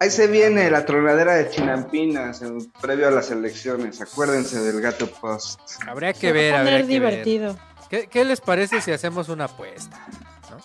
[0.02, 4.02] Ahí se viene la tronadera de Chinampinas en- previo a las elecciones.
[4.02, 5.60] Acuérdense del gato post.
[5.88, 6.88] Habría que ver, habría que ver.
[6.88, 7.56] divertido.
[7.88, 10.04] ¿Qué, qué les parece si hacemos una apuesta?
[10.50, 10.58] ¿no?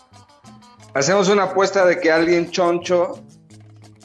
[0.95, 3.23] Hacemos una apuesta de que alguien choncho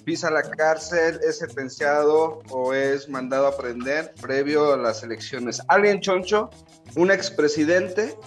[0.03, 5.61] pisa la cárcel, es sentenciado o es mandado a prender previo a las elecciones.
[5.69, 6.49] Alguien choncho,
[6.97, 8.17] un expresidente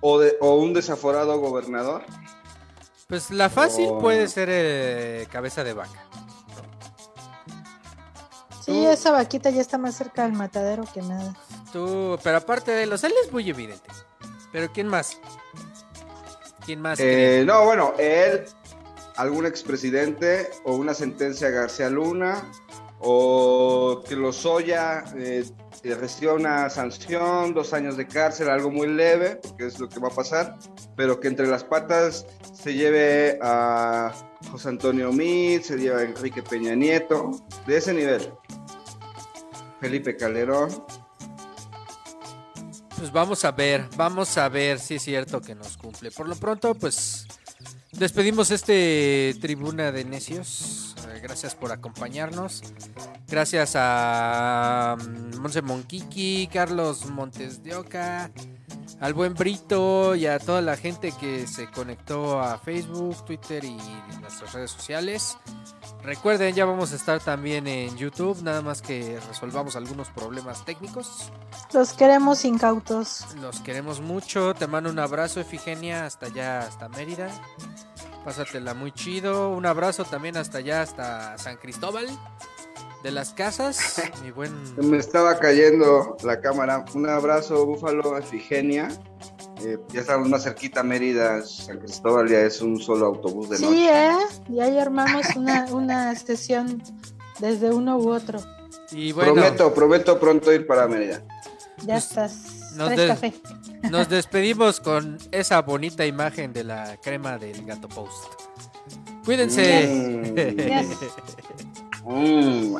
[0.00, 2.04] o, de- o un desaforado gobernador.
[3.08, 6.05] Pues la fácil puede ser eh, cabeza de vaca.
[8.66, 11.36] Sí, esa vaquita ya está más cerca del matadero que nada.
[11.72, 13.88] Tú, pero aparte de los, él es muy evidente.
[14.50, 15.20] Pero ¿quién más?
[16.64, 16.98] ¿Quién más?
[16.98, 18.44] Eh, no, bueno, él,
[19.14, 22.42] algún expresidente o una sentencia a García Luna
[22.98, 25.44] o que Lozoya eh,
[25.80, 30.00] que reciba una sanción, dos años de cárcel, algo muy leve, porque es lo que
[30.00, 30.58] va a pasar,
[30.96, 34.12] pero que entre las patas se lleve a
[34.50, 37.30] José Antonio Meade, se lleve a Enrique Peña Nieto,
[37.66, 38.32] de ese nivel.
[39.86, 40.84] Felipe Calderón.
[42.98, 46.10] Pues vamos a ver, vamos a ver si es cierto que nos cumple.
[46.10, 47.28] Por lo pronto, pues
[47.92, 50.85] despedimos este tribuna de necios.
[51.26, 52.62] Gracias por acompañarnos.
[53.26, 58.30] Gracias a mm, Monse Monquiqui, Carlos Montes de Oca,
[59.00, 63.76] al buen Brito y a toda la gente que se conectó a Facebook, Twitter y
[64.20, 65.36] nuestras redes sociales.
[66.04, 71.32] Recuerden, ya vamos a estar también en YouTube, nada más que resolvamos algunos problemas técnicos.
[71.72, 73.24] Los queremos incautos.
[73.40, 74.54] Los queremos mucho.
[74.54, 77.28] Te mando un abrazo, Efigenia, hasta allá, hasta Mérida.
[78.26, 79.50] Pásatela muy chido.
[79.50, 82.08] Un abrazo también hasta allá, hasta San Cristóbal
[83.04, 84.02] de las Casas.
[84.24, 84.52] Mi buen.
[84.78, 86.84] Me estaba cayendo la cámara.
[86.92, 88.88] Un abrazo, Búfalo, Efigenia.
[89.64, 93.76] Eh, ya estamos más cerquita, Mérida, San Cristóbal, ya es un solo autobús de noche.
[93.76, 94.16] Sí, ¿eh?
[94.48, 96.82] Y ahí armamos una, una sesión
[97.38, 98.40] desde uno u otro.
[98.90, 101.22] Y bueno, Prometo, prometo pronto ir para Mérida.
[101.84, 102.55] Ya estás.
[102.76, 103.32] Nos café.
[104.08, 108.24] despedimos con esa bonita imagen de la crema del gato post.
[109.24, 110.32] Cuídense.
[110.56, 110.86] Yes.
[112.08, 112.76] Mm.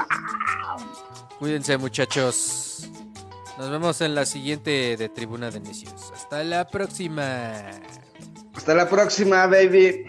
[1.40, 2.88] Cuídense, muchachos.
[3.58, 6.12] Nos vemos en la siguiente de Tribuna de Necios.
[6.14, 7.52] Hasta la próxima.
[8.54, 10.06] Hasta la próxima, baby.